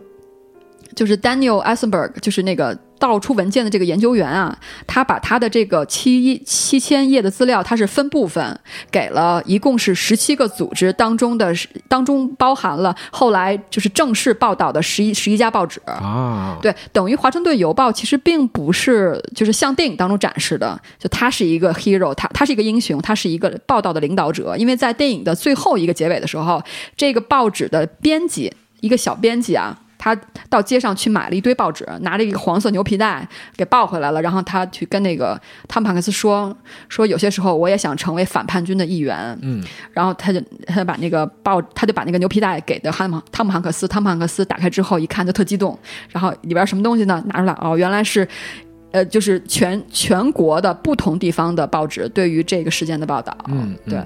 [0.94, 8.59] 就是 Daniel Eisenberg，就是那个盗出文件的这个研究员啊，他把他的这个七七千页的资料，他是分部分
[8.90, 11.55] 给了，一共是十七个组织当中的，
[11.88, 26.62] 当中包含了后来就是正式报道的十一十一家报纸啊，对，等于华盛顿邮报其实并不是就是像电影当中展示的，就他是一个 hero，他他是一个英雄，他是一个报道的领导者，因为在电影的最后一个结尾的时候，
[26.96, 29.79] 这个报纸的编辑，一个小编辑啊。
[30.02, 34.22] 他到街上去买了一堆报纸，拿着一个黄色牛皮袋给抱回来了。
[34.22, 36.56] 然后他去跟那个汤姆汉克斯说
[36.88, 43.86] ：“说有些时候我也想成为反叛军的一员。”嗯，然后他就他就把那个报，他就把那个牛皮袋给的汉姆汤姆汉克斯。
[43.86, 47.22] 汤姆汉克斯打开之后一看就特激动，然后里边什么东西呢？
[47.26, 48.26] 拿出来哦，原来是
[48.92, 53.36] 呃，就是全全国的不同地方的报纸对于这个事件的报道。
[53.48, 54.02] 嗯，对。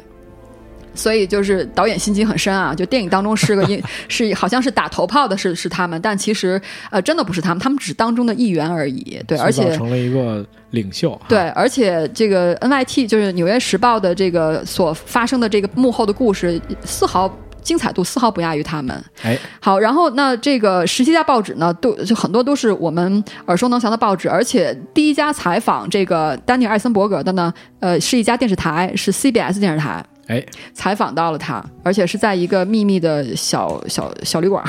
[0.95, 2.75] 所以就是导演心机很深啊！
[2.75, 9.21] 就电影当中是个一 是好像是打头炮的是是他们，但其实呃真的不是他们，他们只是当中的一员而已。
[9.27, 11.21] 对，而且成了一个领袖。
[11.29, 19.05] 对，而且这个 NYT 就是《纽约时报》的这个所发生的这个幕后的故事，丝毫精彩度丝毫不亚于他们。
[19.23, 30.05] 哎，好，然后那这个十七家报纸呢，都就很多都是我们耳熟能详的报纸，而且第一家采访这个丹尼尔·艾森伯格的呢，呃，是一家电视台，是 CBS 电视台。
[30.27, 34.65] 哎，采访到了他，而且是在一个秘密的小小小旅馆，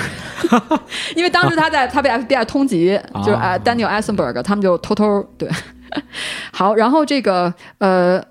[1.15, 5.49] 因为当时他在他被 FBI 通缉，就是啊 Daniel Eisenberg，他们就偷偷对，
[6.51, 8.23] 好，然后这个呃，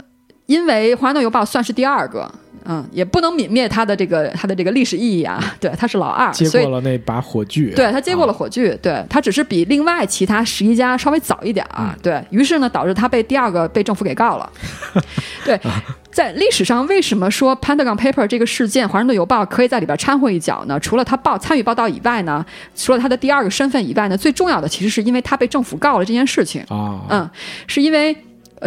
[0.47, 2.31] 因为《华盛顿邮报》算是第二个。
[2.67, 5.39] 嗯，也不能泯灭他的这个他的这个历史意义啊。
[5.61, 7.75] 对，他是老二，接过了那把火炬。
[7.75, 11.95] 对他接过了火炬，对他只是比另外其他十一家稍微早一点儿。
[12.03, 14.51] 对于是呢，导致他被第二个被政府给告了。
[15.45, 15.61] 对，
[16.15, 20.79] 在历史上为什么说 Pentagon Paper 这个事件，华盛顿邮报可以在里边掺和一脚呢？
[20.79, 22.47] 除了他报参与报道以外呢，
[22.77, 27.03] 除了他的第二个身份以外呢，最重要的其实是因为他被政府告了这件事情啊。
[27.11, 27.31] 嗯，
[27.67, 28.17] 是因为。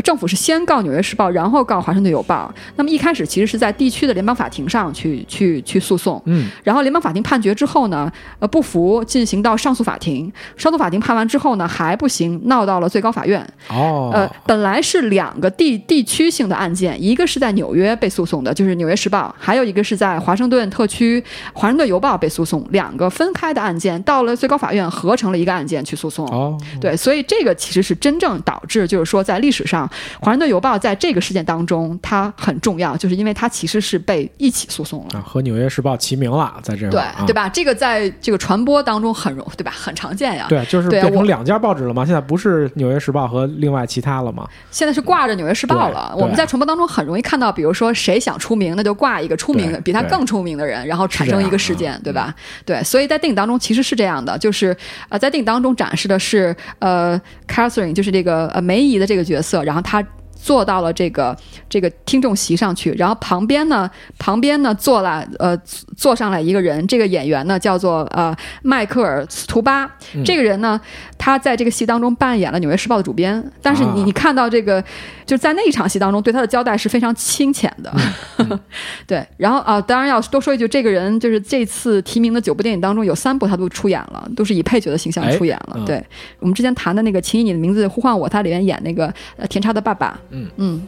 [0.04, 2.52] 政府是先告《纽约时报》，然后告《华盛顿邮报》。
[2.76, 10.32] 那么一开始其实是在地区的联邦法庭上去去去诉讼，嗯，然后联邦法庭判决之后呢，呃，不服，进行到上诉法庭。
[10.56, 13.42] 上诉法庭判完之后呢，还不行，闹到了最高法院。
[13.70, 21.20] 哦，呃，本来是两个地地区性的案件，一个是在纽约被诉讼的，就是《纽约时报》，还有一个是在华盛顿特区
[21.54, 26.28] 《华盛顿邮报》被诉讼，两个分开的案件到了最高法院合成了一个案件去诉讼。
[26.28, 29.87] 哦，对，所以这个其实是真正导致，就是说在历史上。
[29.88, 37.47] 上，《华盛顿邮报》在这个事件当中它很重要，就是因为它其实是被一起诉讼了，和《纽约时报》齐名了，在这对对吧？
[37.50, 39.71] 这个在这个传播当中很容对吧？
[39.71, 40.47] 很常见呀。
[40.50, 42.06] 对，就是变成两家报纸了吗？
[42.06, 44.47] 现在不是《纽约时报》和另外其他了吗？
[44.71, 46.13] 现在是挂着《纽约时报》了。
[46.17, 52.34] 我们在传播当中很容易看到，比如说谁想出名，那就挂一个出名的比他更出名的人，然后产生一个事件，对吧？
[52.65, 54.76] 对，所以在电影当中其实是这样的，就是
[55.10, 60.04] 呃，在电影当中展示的是呃，Catherine 就是这个呃梅姨的这个角色，然后她。
[60.40, 61.36] 坐到了这个
[61.68, 65.58] 这个听众席上去，然后旁边呢，旁边呢坐了呃
[65.98, 69.90] 坐上来一个人，这个演员呢叫做呃迈克尔·斯图巴，
[70.24, 70.80] 这个人呢
[71.18, 74.82] 他在这个戏当中扮演了《纽约时报》的主编，但是你你看到这个
[75.28, 77.94] 就在那一场戏当中对他的交代是非常清浅的，
[79.06, 86.04] 对，然后啊当然要多说一句，这个人就是这次提名的九部电影当中有三部他都出演了，都是以配角的形象出演了，对
[86.40, 90.20] 我们之前谈的那个《请以你的名字呼唤我》，他里面演那个呃田叉的爸爸。
[90.30, 90.48] 嗯。
[90.56, 90.88] 嗯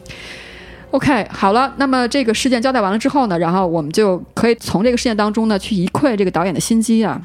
[0.90, 7.20] ，OK，好了，那么这个事件交代完了之后呢，然后我们就可以从这个事件当中呢去一窥这个导演的心机啊。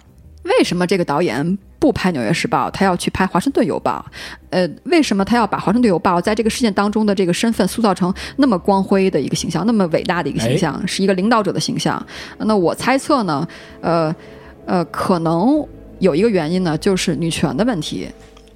[0.45, 4.03] 为什么这个导演不拍《纽约时报》，他要去拍《华盛顿邮报》？
[4.51, 12.03] 呃，为什么他要把《华盛顿邮报》在这个事件当中的这个身份塑造成那么光辉的一个形象，那么伟大的一个形象，是一个领导者的形象？
[12.37, 13.47] 那我猜测呢，
[13.81, 14.15] 呃
[14.65, 15.65] 呃，可能
[15.99, 18.07] 有一个原因呢，就是女权的问题。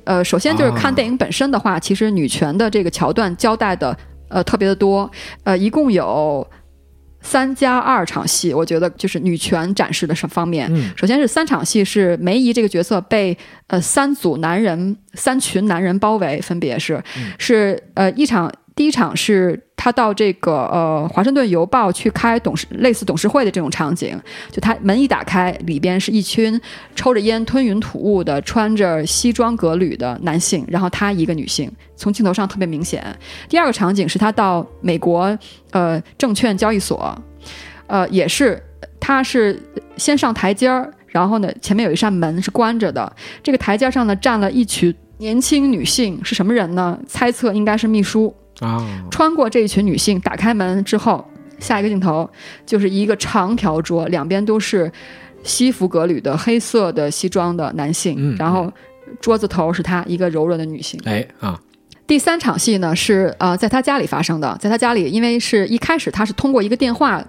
[0.06, 3.96] 呃，首先就是看电影本身的话，其实女权的这个桥段交代的
[4.28, 5.10] 呃特别的多，
[5.44, 6.48] 呃，一共有
[7.22, 10.70] 三加二场戏，我觉得就是女权展示的上方面。
[10.96, 17.04] 首先是三场戏是梅姨这个角色被呃三组男人、三群男人包围，分别是
[17.38, 18.52] 是呃一场。
[18.80, 24.18] 第一场是他到这个呃华盛顿邮报去开董事类似董事会的这种场景，
[24.50, 26.58] 就他门一打开，里边是一群
[26.96, 33.04] 抽着烟吞云吐雾的穿着西装革履的男性，然后他一个女性，从镜头上特别明显。
[33.50, 35.38] 第二个场景是他到美国
[35.72, 37.14] 呃证券交易所，
[37.88, 38.64] 呃也是
[38.98, 39.62] 他是
[39.98, 43.14] 先上台阶儿，然后呢前面有一扇门是关着的，
[43.44, 46.98] 这个台阶上呢站了一群年轻女性，是什么人呢？
[47.06, 48.34] 猜测应该是秘书。
[48.60, 48.86] 啊！
[49.10, 51.26] 穿过这一群女性，打开门之后，
[51.60, 52.30] 下一个镜头
[52.66, 54.92] 就是一个长条桌，两边都是
[55.44, 58.72] 西服革履的黑色的西装的男性，然后
[59.22, 61.00] 桌子头是他一个柔软的女性。
[61.06, 61.60] 哎啊！
[62.06, 67.24] 第三场戏呢是呃在他家里发生的，在他家里，因为是一开始他是通过一个电话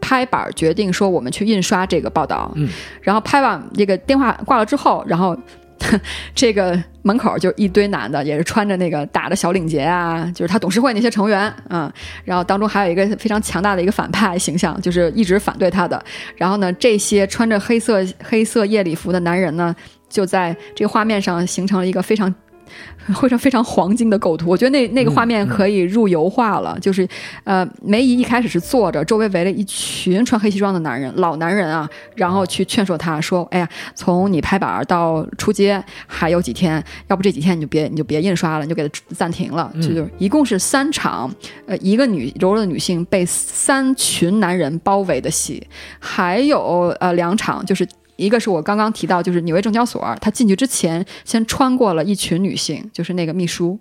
[0.00, 2.68] 拍板决定说我们去印刷这个报道，嗯，
[3.02, 5.36] 然后拍完这个电话挂了之后，然后。
[6.34, 11.92] 这个门口就一堆男的，也是穿着那个打着小领结啊，就是他董事会那些成员啊。
[12.24, 16.02] 然后当中还有一个非常强大的一个反派形象，就是一直反对他的。
[16.36, 19.74] 然后呢，这些穿着黑色黑色夜礼服的男人呢，
[20.08, 22.34] 就在这个画面上形成了一个非常。
[23.14, 26.78] 绘成非常黄金的构图，我觉得那那个画面可以入油画了。
[26.80, 27.06] 就是，
[27.44, 41.32] 呃，梅姨一开始是坐着，周围围了一群穿黑西装的男人，老男人啊，然后去劝说他说：“哎呀，从你拍板到出街还有几天，要不这几天你就别你就别印刷了，你就给他暂停了。”就就一共是三场，
[41.66, 45.64] 呃，一个女柔弱的女性被三群男人包围的戏，
[46.00, 47.86] 还有呃两场就是。
[48.16, 53.78] 一个是我刚刚提到，就是纽约证交所，他进去之前先穿过了一群女性，就是那个秘书。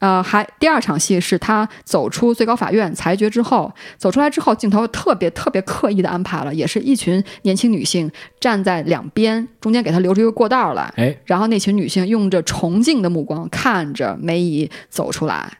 [0.00, 10.92] 呃，还第二场戏是他走出最高法院裁决之后，走出来之后，镜头特别特别刻意的安排了，也是一群年轻女性站在两边，中间给他留出一个过道来。
[10.96, 15.50] 哎，然后那群女性用着崇敬的目光看着梅姨走出来。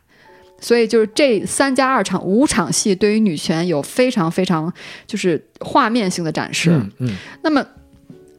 [0.61, 4.71] 所以就是这三加二场五场戏，对于女权有非常非常
[5.07, 6.71] 就是画面性的展示。
[6.99, 7.65] 嗯，那么。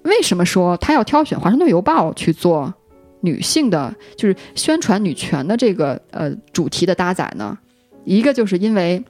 [0.05, 2.73] 为什么说他要挑选《华盛顿邮报》去做
[3.21, 7.57] 女性的，就是宣传女权的这个呃主题的搭载呢？
[8.03, 9.03] 一个就是因为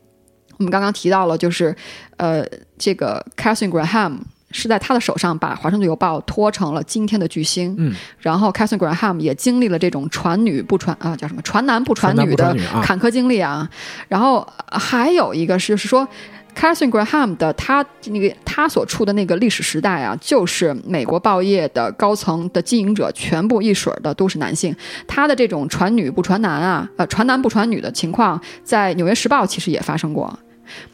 [0.57, 1.75] 我们刚刚提到了，就是
[2.15, 2.45] 呃，
[2.77, 4.19] 这个 Catherine Graham
[4.51, 7.75] 是在他的手上把《华盛顿邮报》拖成了今天的巨星。
[7.77, 13.69] 嗯，然后 Catherine Graham 也经历了这种传女不传啊，叫什么传男不传女的坎坷经历啊。
[14.07, 16.07] 然后还有一个是，就是说。
[16.55, 24.75] Catherine Graham 的他那个他所处的那个历史时代啊，就是美国报业的高层的经营者全部一水的都是男性。
[25.05, 30.39] 他的这种传女不传男啊，呃，传男不传女的情况，在《纽约时报》其实也发生过。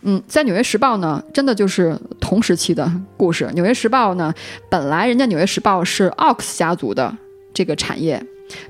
[0.01, 3.45] 嗯，在《纽约时报》呢，真的就是同时期的故事。
[3.51, 4.33] 《纽约时报》呢，
[4.69, 7.15] 本来人家《纽约时报》是奥克斯家族的
[7.53, 8.21] 这个产业，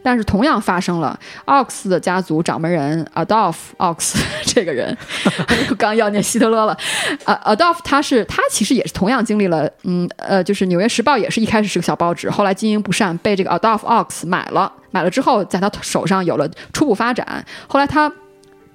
[0.03, 4.95] 但是同样发生了奥克斯的家族掌门人 Adolf 奥克斯这个人，
[5.77, 6.77] 刚要念希特勒了。
[7.25, 17.45] 呃，Adolf 他是他其实也是同样经历了，嗯呃，就是《纽约时报》也是一开始是个小报纸，后来经营不善，被这个 Adolf 奥克斯买了，买了之后在他手上有了初步发展。
[17.67, 18.11] 后来他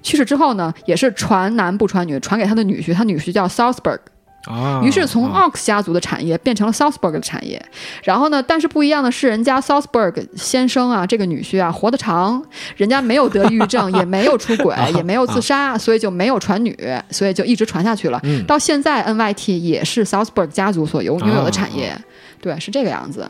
[0.01, 3.99] 去世之后呢，也是传男不传女，传给他的女婿，他女婿叫 Salzburg。
[4.47, 7.61] 啊，于是从奥克斯家族的产业变成了 Southberg 的产业，
[8.03, 12.41] 然后呢，但是不一样的是，人家 Southberg 先生啊，这个女婿啊，活得长，
[12.77, 16.77] 人家没有得抑郁症， 也没有出轨，也没有自杀，所以就没有传女，
[17.11, 18.21] 所以就一直传下去了。
[18.47, 21.93] 到现在，NYT 也是 Southberg 家族所拥拥有的产业，
[22.39, 23.29] 对，是这个样子。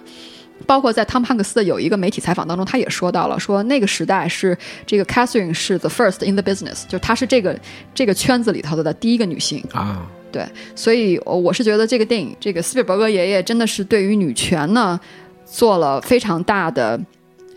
[0.66, 7.58] 包括在汤姆汉克斯的有一个媒体采访当中，他也说到了，说那个时代是这个 Catherine 是 the first in the business，就她是这个
[7.94, 9.64] 这个圈子里头的第一个女性。
[9.72, 10.02] 啊。
[10.38, 15.00] 对，所以我是觉得这个电影，这个斯皮尔伯格爷爷真的是对于女权呢
[15.46, 17.00] 做了非常大的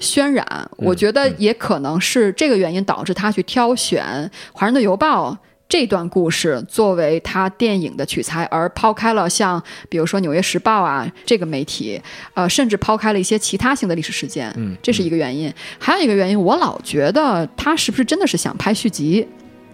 [0.01, 0.71] 渲染。
[0.79, 4.03] 我觉得也可能是这个原因导致他去挑选
[4.55, 5.31] 《华盛顿邮报》
[5.69, 12.01] 这段故事作为他电影的取材，而抛开了像比如说《纽约时报》啊这个媒体，
[12.33, 14.51] 呃，甚至抛开了一些其他性的历史事件。
[14.57, 15.53] 嗯，这是一个原因。
[15.79, 19.27] 还有一个原因，我老觉得他是不是真的是想拍续集？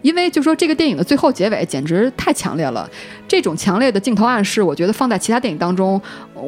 [0.06, 2.88] 因为就说这个电影的最后结尾简直太强烈了，
[3.26, 6.00] 这种强烈的镜头暗示，我觉得放在其他电影当中，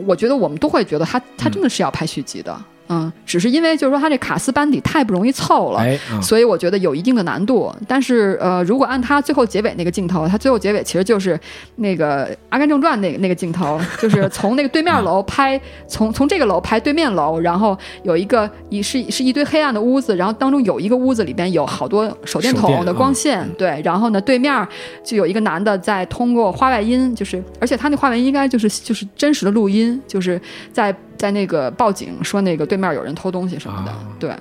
[0.06, 2.56] 我觉得我们都会觉得他他真的是要拍续集的。
[2.90, 5.84] 嗯，只是因为就是说他这卡斯班底太不容易凑了，
[6.22, 7.70] 所以我觉得有一定的难度。
[7.86, 11.38] 但是呃，如果按他最后结尾那个镜头，他最后结尾其实就是
[11.76, 24.66] 那个《阿甘正传》那个那个镜头， 就是从那个对面楼拍，从从这个楼拍对面楼，然后有一个一是是一堆黑暗的屋子，然后当中有一个屋子里边有好多手电筒的光线，对，然后呢对面
[25.04, 30.40] 就有一个男的在通过话外音，就是而且他那画外音应该就是就是真实的录音，就是
[30.72, 30.94] 在。
[31.18, 34.32] 在那个报警说那个对面有人偷东西什么的，对。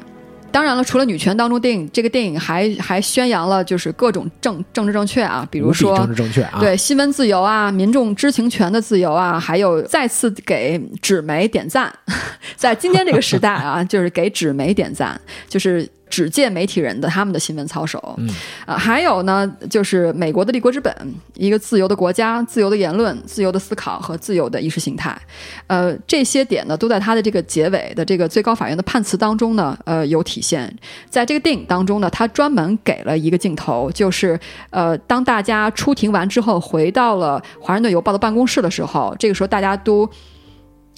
[0.52, 11.92] 当然了，除了女权当中，电影这个电影还还宣扬了就是各种政政治正确啊，比如说政治正确啊，对新闻自由啊，民众知情权的自由啊，还有再次给纸媒点赞，
[12.56, 15.20] 在今天这个时代啊，就是给纸媒点赞，
[15.50, 15.90] 就是。
[16.10, 18.30] 只见媒体人的他们的新闻操守，嗯，
[18.66, 20.96] 啊，还有呢，就是美国的立国之本，
[21.36, 25.20] 一个自由的国家，自由的言论，自由的思考和自由的意识形态，
[25.68, 30.74] 呃，这些点呢，都在他的这个结尾的这个最高法院的判词当中呢，呃，有体现。
[31.10, 34.40] 在这个电影当中呢，他专门给了一个镜头，就是
[34.70, 40.10] 呃，当大家出庭完之后，回到了《华盛顿邮报》的办公室的时候，这个时候大家都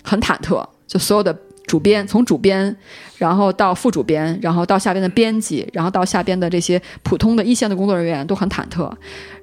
[0.03, 1.35] 很忐忑，就所有的。
[1.69, 2.75] 主编从主编，
[3.19, 8.91] 然后到副主编，然后到下边的编辑，然后到下边的这些普通的一线的工作人员都很忐忑。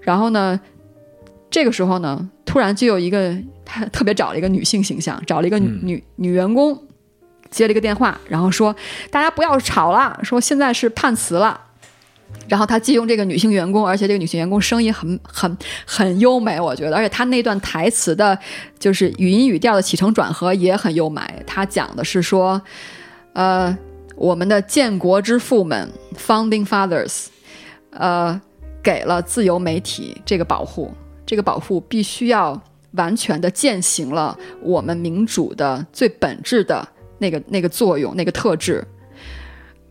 [0.00, 0.60] 然后呢，
[1.48, 3.32] 这个时候呢，突然就有一个
[3.64, 6.76] 他 特别找了一个女性形象，找了一个女女员工
[7.48, 8.74] 接了一个电话，然后说
[9.12, 11.60] ：“大家不要吵了，说现在是判词了。”
[12.48, 18.38] 然后他既用这个女性员工，而且这个女性员工声音很很很优美，我觉得，而且他那段台词的，
[18.78, 21.20] 就是语音语调的起承转合也很优美。
[21.44, 22.62] 他讲的是说，
[23.32, 23.76] 呃，
[24.14, 27.26] 我们的建国之父们 （Founding Fathers），
[27.90, 28.40] 呃，
[28.80, 30.94] 给了自由媒体这个保护，
[31.26, 32.62] 这个保护必须要
[32.92, 36.86] 完全的践行了我们民主的最本质的
[37.18, 38.86] 那个那个作用、那个特质，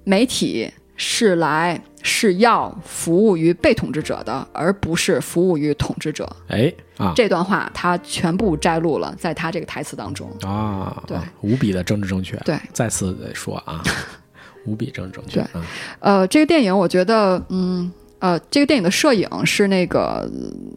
[0.05, 0.71] 媒体。
[0.97, 6.29] 是来是要服务于被统治者的，而不是服务于统治者。
[6.47, 11.03] 哎啊，这段话他全部摘录了，在他这个台词当中啊。
[11.07, 12.37] 对，无比的政治正确。
[12.45, 13.83] 对，再次得说啊，
[14.65, 15.41] 无比政治正确。
[15.41, 15.61] 对，
[15.99, 20.29] 呃，这个电影我觉得，嗯呃，这个电影的摄影是那个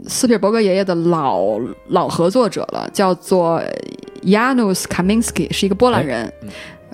[0.07, 3.62] 斯皮尔伯格爷爷的老老合作者了，叫做
[4.22, 6.33] Janusz Kaminski，是一个波兰人。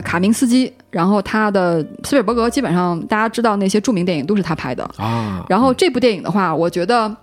[0.02, 5.44] 卡明斯基，然后他的斯皮尔伯格基本上大家知道那些著名电影都是他拍的啊。
[5.48, 7.14] 然后这部电影的话，我觉得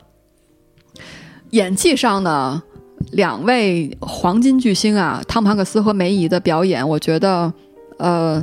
[1.49, 2.61] 演技上呢，
[3.11, 7.51] 两位黄金巨星啊，汤姆汉克斯和梅姨的表演，我觉得
[7.97, 8.41] 呃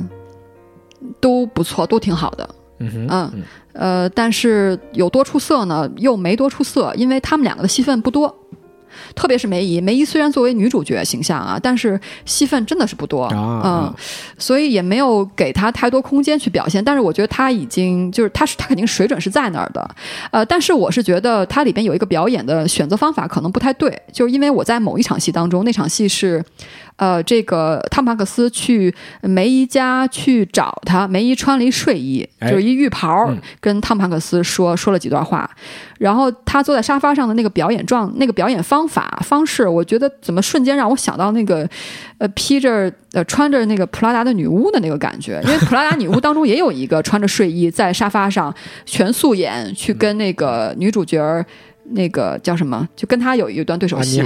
[1.19, 2.49] 都不错，都挺好的。
[2.79, 5.89] 嗯嗯呃，但是有多出色呢？
[5.97, 8.33] 又没多出色，因为他们两个的戏份不多。
[9.15, 13.93] 特别是梅姨，梅姨虽然作为女主角形象啊，但是戏份真的是不多，嗯，
[14.37, 16.83] 所以也没有给她太多空间去表现。
[16.83, 19.89] 但是我觉得她已经就是她是她肯定水准是在那儿的，
[20.31, 26.43] 呃，但是我是觉得她里边有一个表演的选择方法可能不太对，就是因为我在某一场戏当中，那场戏是
[26.99, 35.49] 呃，这个汤姆汉克斯去梅姨家去找他，梅姨穿了一睡衣，就是一浴袍，跟汤姆汉克斯说说了几段话。
[35.97, 41.67] 然后他坐在沙发上的那个表演状，那个表演方法方式，我觉得怎么瞬间让我想到那个，
[42.17, 48.53] 呃，披着呃穿着那个普拉达的女巫的那个感觉， 因为普拉达女巫当中也有一个穿着睡衣在沙发上
[48.85, 51.45] 全素颜去跟那个女主角
[51.91, 54.21] 那个叫什么，就跟他有一段对手戏。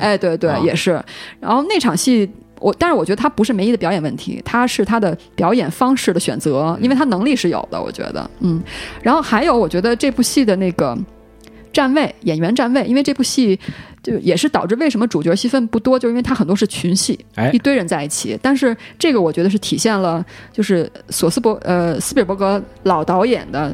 [0.00, 1.02] 哎，对对，也是。
[1.40, 2.28] 然后那场戏。
[2.60, 8.60] 我，但是我觉得他不是梅姨的表演问题，他是他的表演方式的选择，因为他能力是有的，我觉得，嗯。
[9.00, 10.98] 然后还有，我觉得这部戏的那个
[11.72, 13.56] 站位，演员站位，因为这部戏
[14.02, 18.36] 就也是导致为什么主角戏份不多，就是因为他很多是群戏，一堆人在一起。
[18.42, 23.72] 但是这个我觉得是体现了，就是索斯伯呃斯皮尔伯格老导演的，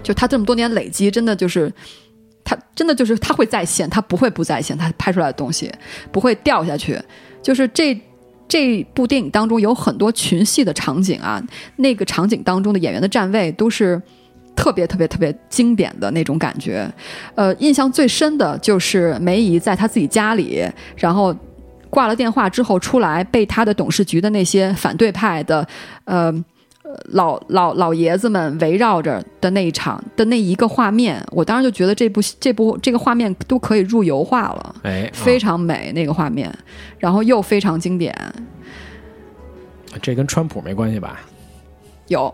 [0.00, 1.72] 就他这么多年累积，真的就是
[2.44, 5.70] 他真的就是他会在线，他不会不在线，他拍出来的东西
[6.10, 6.98] 不会掉下去。
[7.42, 7.98] 就是这
[8.48, 11.42] 这部电影当中有很多群戏的场景啊，
[11.76, 14.00] 那个场景当中的演员的站位都是
[14.56, 16.90] 特别特别特别经典的那种感觉。
[17.34, 20.62] 呃，印象最深的就是梅姨在她自己家里，
[20.96, 21.34] 然后
[21.88, 25.66] 挂了电话之后出来，被她的董事局的那些反对派的
[26.04, 26.44] 呃。
[27.12, 36.52] 老老老爷子们围绕着的那一场的那一个画面，我当时就觉得这部这部这个画面都可以入油画了，哎，非常美那个画面，
[36.98, 38.14] 然后又非常经典。
[40.00, 41.20] 这跟川普没关系吧？
[42.08, 42.32] 有。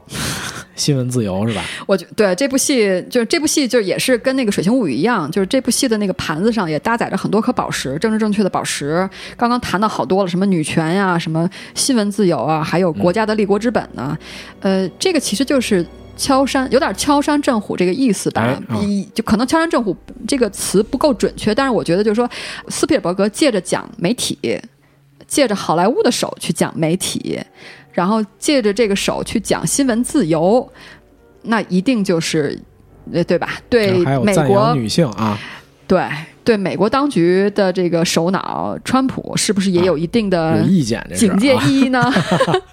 [0.77, 1.65] 新闻自由是吧？
[1.87, 9.09] 我觉对这部戏，就是这部戏，就也是跟那个《水形物语》一样，就是这部戏的那个盘子上也搭载着很多颗宝石，政治正确的宝石。
[9.37, 14.17] 刚刚谈到好多了，什么女权呀，什么新闻自由啊，还有国家的立国之本呢？
[14.61, 15.85] 呃，这个其实就是
[16.17, 18.63] 敲山，有点敲山震虎这个意思吧？
[19.15, 19.97] 就可能敲山震虎
[20.29, 22.29] 这个词不够准确，但是我觉得就是说，
[22.69, 24.39] 斯皮尔伯格借着讲媒体，
[25.27, 27.41] 借着好莱坞的手去讲媒体。
[27.97, 30.71] 然后借着这个手去讲新闻自由，
[31.45, 32.61] 那一定就是，
[33.11, 33.55] 呃，对吧？
[33.71, 35.39] 对美国女性啊，
[35.89, 36.07] 对
[36.45, 41.03] 对美国当局的这个首脑川普是不是也有一定的意见？
[41.15, 42.13] 警戒意义呢？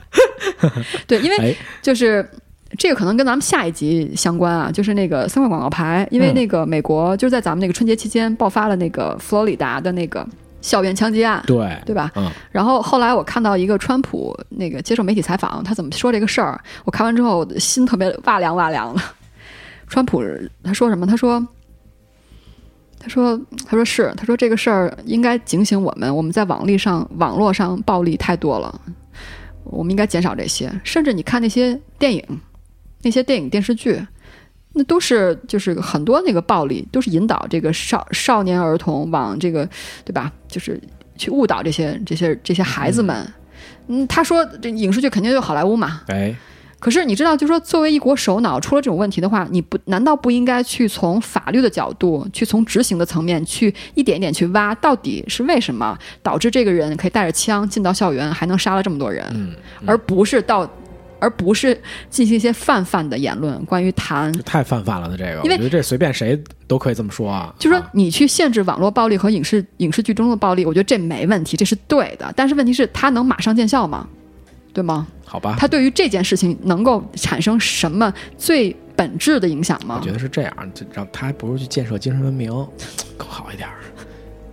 [1.08, 2.30] 对，因为就是
[2.78, 10.28] 这个可能跟咱们下一集相关啊，就是那个三块广告牌，因为那个美国就是在咱们那个春节期间爆发了那个佛罗里达的那个。
[10.64, 12.12] 校园枪击案，对对吧？
[12.16, 12.32] 嗯。
[12.52, 16.60] 然后后来我看到一个川普那个接受媒体采访，他怎么说这个事儿？
[16.86, 19.02] 我看完之后心特别哇凉哇凉的。
[19.88, 20.24] 川普
[20.64, 21.06] 他说什么？
[21.06, 21.46] 他说，
[23.00, 28.82] 他说，他说是，他说这个事儿应该警醒我们，我们在网力上网络上暴力太多了，
[29.66, 30.72] 我们应该减少这些。
[30.84, 32.24] 甚至你看那些电影，
[33.02, 34.02] 那些电影电视剧。
[34.76, 39.70] 那都是就是很多那个暴力，都是引导这个少少年儿童往这个，
[40.04, 40.32] 对吧？
[40.48, 40.82] 就是
[41.16, 43.32] 去误导这些这些这些孩子们。
[43.88, 46.02] 嗯，他说这影视剧肯定就好莱坞嘛。
[46.08, 46.36] 哎，
[46.80, 59.54] 可是你知道，就说作为一国首脑，出了这种问题的话，你不难道不应该去从法律的角度，去从执行的层面去一点一点去挖，到底是为什么导致这个人可以带着枪进到校园，还能杀了这么多人，嗯
[59.86, 60.68] 而不是到。
[61.24, 67.56] 而不是进行一些泛泛的言论，关于谈太泛泛了的这个，我觉得这随便谁都可以这么说啊。
[67.58, 72.30] 就说你去限制网络暴力和影视影视剧中的暴力，我觉得这没问题，这是对的。
[72.36, 74.06] 但是问题是，它能马上见效吗？
[74.74, 75.08] 对吗？
[75.24, 79.98] 好吧，它对于这件事情能够产生什么最本质的影响吗？
[80.02, 80.54] 我觉得是这样，
[80.92, 82.52] 让他还不如去建设精神文明
[83.16, 83.70] 更好一点。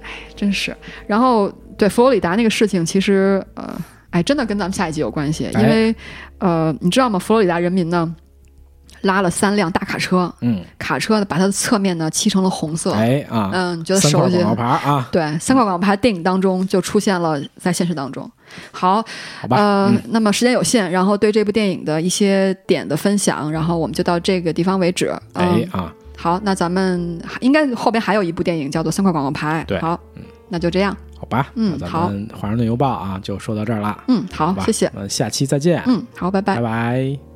[0.02, 0.76] 哎，真是。
[1.08, 3.76] 然后对佛罗里达那个事情，其实呃。
[4.12, 5.94] 哎，真的跟咱们下一集有关系，因为，
[6.40, 7.18] 呃，你知道吗？
[7.18, 8.14] 佛罗里达人民呢，
[9.02, 18.30] 拉了三辆大卡车，嗯，卡车呢把它的侧面呢漆成了红色，哎啊，嗯，觉得熟悉，广告牌啊，对，三块广告牌，电影当中就出现了，在现实当中。
[18.72, 19.02] 好，
[19.40, 25.08] 好吧，呃，那么时间有限，然后对这部电影的一些点的分享，然后我们就到这个地方为止。
[25.34, 29.98] 哎啊，好，那咱们应该后边还有一部电影叫做《三块广告牌》，对，好，
[30.48, 30.96] 那就这样。
[31.20, 34.02] 好吧，嗯，好，华盛顿邮报啊，就说到这儿了。
[34.08, 35.82] 嗯，好，谢谢，我们下期再见。
[35.86, 37.29] 嗯，好，拜拜，拜拜。